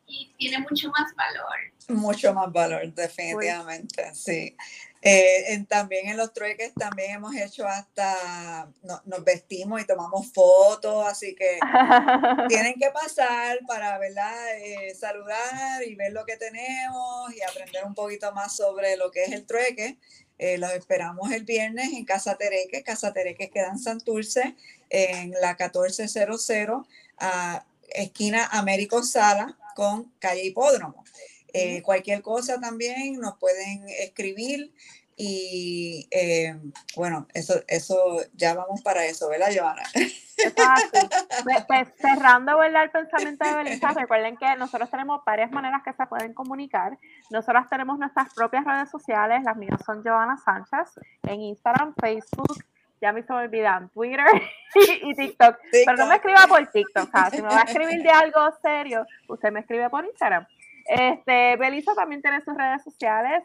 Y 0.08 0.34
tiene 0.36 0.58
mucho 0.58 0.90
más 0.90 1.14
valor. 1.14 1.56
Mucho 1.88 2.34
más 2.34 2.52
valor, 2.52 2.92
definitivamente, 2.92 4.12
sí. 4.14 4.56
Eh, 5.02 5.64
también 5.68 6.08
en 6.08 6.16
los 6.16 6.32
trueques 6.32 6.74
también 6.74 7.12
hemos 7.12 7.36
hecho 7.36 7.64
hasta, 7.64 8.68
nos 9.04 9.24
vestimos 9.24 9.80
y 9.80 9.86
tomamos 9.86 10.32
fotos, 10.32 11.06
así 11.06 11.36
que 11.36 11.60
tienen 12.48 12.74
que 12.74 12.90
pasar 12.90 13.60
para 13.68 13.98
¿verdad? 13.98 14.56
Eh, 14.58 14.92
saludar 14.96 15.84
y 15.86 15.94
ver 15.94 16.12
lo 16.12 16.24
que 16.24 16.36
tenemos 16.36 17.32
y 17.32 17.40
aprender 17.42 17.84
un 17.84 17.94
poquito 17.94 18.32
más 18.32 18.56
sobre 18.56 18.96
lo 18.96 19.12
que 19.12 19.22
es 19.22 19.32
el 19.32 19.46
trueque. 19.46 19.98
Eh, 20.38 20.59
los 20.59 20.70
esperamos 20.72 21.33
el 21.33 21.44
viernes 21.44 21.92
en 21.92 22.05
Casa 22.05 22.37
Tereque. 22.37 22.83
Casa 22.83 23.12
Tereque 23.12 23.51
queda 23.51 23.68
en 23.68 23.79
Santurce, 23.79 24.55
en 24.90 25.33
la 25.40 25.57
1400, 25.59 26.87
a 27.18 27.64
esquina 27.88 28.46
Américo 28.46 29.03
Sala 29.03 29.57
con 29.75 30.12
calle 30.18 30.44
Hipódromo. 30.44 31.05
Eh, 31.53 31.81
cualquier 31.83 32.20
cosa 32.22 32.61
también 32.61 33.18
nos 33.18 33.38
pueden 33.38 33.88
escribir 33.88 34.72
y 35.18 36.07
eh, 36.11 36.55
bueno, 36.94 37.26
eso, 37.33 37.55
eso 37.68 38.19
ya 38.35 38.52
vamos 38.54 38.83
para 38.83 39.06
eso, 39.06 39.31
¿verdad, 39.31 39.48
Joana? 39.56 39.83
Pues, 39.94 41.64
pues, 41.67 41.88
cerrando 41.98 42.58
¿verdad? 42.58 42.85
el 42.85 42.90
pensamiento 42.90 43.46
de 43.46 43.54
Belisa, 43.54 43.92
recuerden 43.92 44.37
que 44.37 44.54
nosotros 44.56 44.90
tenemos 44.90 45.25
varias 45.25 45.50
maneras 45.50 45.83
que 45.83 45.94
se 45.94 46.06
pueden 46.06 46.35
comunicar. 46.35 46.98
Nosotros 47.31 47.64
tenemos 47.71 47.98
nuestras 47.98 48.35
propias 48.35 48.67
redes 48.67 48.90
sociales, 48.90 49.42
las 49.42 49.56
mías 49.56 49.81
son 49.87 50.04
Joana 50.04 50.37
Sánchez, 50.37 51.00
en 51.23 51.40
Instagram, 51.40 51.94
Facebook, 51.98 52.62
ya 53.00 53.12
me 53.12 53.23
se 53.23 53.33
me 53.33 53.38
olvidan, 53.38 53.88
Twitter 53.88 54.27
y, 55.02 55.14
TikTok. 55.14 55.56
Pero 55.73 55.96
no 55.96 56.06
me 56.08 56.17
escriba 56.17 56.46
por 56.46 56.67
TikTok, 56.67 57.08
o 57.08 57.10
sea, 57.10 57.31
si 57.31 57.40
me 57.40 57.48
va 57.48 57.60
a 57.60 57.64
escribir 57.64 58.02
de 58.02 58.10
algo 58.10 58.40
serio, 58.60 59.06
usted 59.29 59.50
me 59.50 59.60
escribe 59.60 59.88
por 59.88 60.04
Instagram. 60.04 60.46
Este, 60.85 61.56
Belisa 61.56 61.94
también 61.94 62.21
tiene 62.21 62.42
sus 62.42 62.54
redes 62.54 62.85
sociales, 62.85 63.42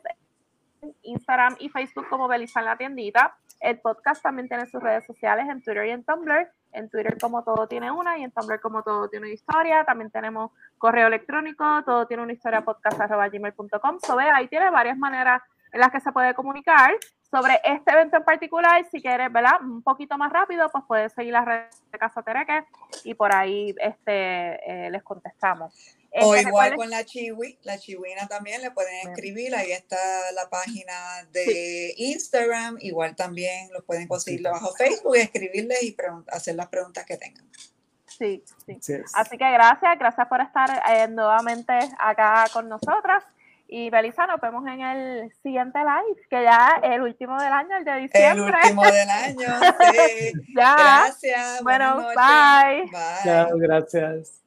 Instagram 1.03 1.55
y 1.59 1.69
Facebook 1.69 2.07
como 2.09 2.27
Belisa 2.27 2.59
en 2.59 2.65
la 2.65 2.77
tiendita. 2.77 3.36
El 3.59 3.79
podcast 3.79 4.23
también 4.23 4.47
tiene 4.47 4.65
sus 4.65 4.82
redes 4.82 5.05
sociales 5.05 5.47
en 5.47 5.61
Twitter 5.61 5.86
y 5.86 5.91
en 5.91 6.03
Tumblr. 6.03 6.51
En 6.73 6.89
Twitter 6.89 7.17
como 7.19 7.43
todo 7.43 7.67
tiene 7.67 7.91
una 7.91 8.17
y 8.17 8.23
en 8.23 8.32
Tumblr 8.32 8.59
como 8.59 8.82
todo 8.82 9.07
tiene 9.09 9.27
una 9.27 9.34
historia. 9.34 9.84
También 9.84 10.09
tenemos 10.09 10.51
correo 10.77 11.07
electrónico, 11.07 11.84
todo 11.86 12.07
tiene 12.07 12.23
una 12.23 12.34
historia 12.34 12.61
podcast.gmail.com. 12.61 13.99
So, 13.99 14.17
ahí 14.17 14.47
tiene 14.47 14.69
varias 14.71 14.97
maneras 14.97 15.41
en 15.71 15.79
las 15.79 15.91
que 15.91 15.99
se 15.99 16.11
puede 16.11 16.34
comunicar 16.34 16.91
sobre 17.29 17.61
este 17.63 17.91
evento 17.91 18.17
en 18.17 18.23
particular. 18.23 18.84
Si 18.86 19.01
quieres, 19.01 19.32
¿verdad? 19.32 19.61
Un 19.61 19.84
poquito 19.84 20.17
más 20.17 20.32
rápido, 20.32 20.69
pues 20.69 20.84
puedes 20.88 21.13
seguir 21.13 21.34
las 21.34 21.45
redes 21.45 21.84
de 21.91 21.99
Casa 21.99 22.23
Tereque 22.23 22.65
y 23.03 23.13
por 23.13 23.34
ahí 23.36 23.75
este, 23.79 24.88
eh, 24.88 24.89
les 24.89 25.03
contestamos. 25.03 25.97
O 26.14 26.36
igual 26.36 26.76
con 26.76 26.89
la 26.89 27.05
chiwi, 27.05 27.59
la 27.64 27.78
chihuina 27.78 28.28
también 28.28 28.62
le 28.62 28.72
pueden 28.72 29.07
escribir, 29.07 29.55
ahí 29.55 29.72
está 29.72 29.97
la 30.34 30.49
página 30.49 31.26
de 31.32 31.93
Instagram, 31.95 32.78
igual 32.82 33.16
también 33.16 33.72
lo 33.72 33.82
pueden 33.86 34.07
conseguir 34.07 34.43
bajo 34.43 34.74
Facebook, 34.76 35.16
escribirles 35.16 35.82
y 35.84 35.95
hacer 36.28 36.55
las 36.55 36.68
preguntas 36.68 37.05
que 37.05 37.16
tengan. 37.16 37.49
Sí, 38.05 38.43
sí. 38.82 38.93
Así 39.14 39.38
que 39.38 39.51
gracias, 39.51 39.97
gracias 39.97 40.28
por 40.28 40.41
estar 40.41 40.84
eh, 40.89 41.07
nuevamente 41.07 41.74
acá 41.97 42.45
con 42.51 42.68
nosotras. 42.68 43.24
Y 43.74 43.89
Belisa, 43.89 44.28
nos 44.28 44.41
vemos 44.41 44.68
en 44.68 44.82
el 44.82 45.34
siguiente 45.41 45.80
live, 45.80 46.22
que 46.30 46.43
ya 46.43 46.82
es 46.84 46.91
el 46.91 47.01
último 47.03 47.41
del 47.41 47.53
año, 47.53 47.78
el 47.78 47.86
de 47.86 47.95
diciembre. 48.01 48.53
El 48.64 48.72
último 48.72 48.84
del 48.84 49.09
año, 49.09 49.47
sí. 49.93 50.34
ya. 50.57 50.76
Gracias. 50.76 51.64
Bueno, 51.64 51.95
bye. 51.95 52.82
Bye. 52.91 53.24
Chao, 53.24 53.57
gracias. 53.57 54.40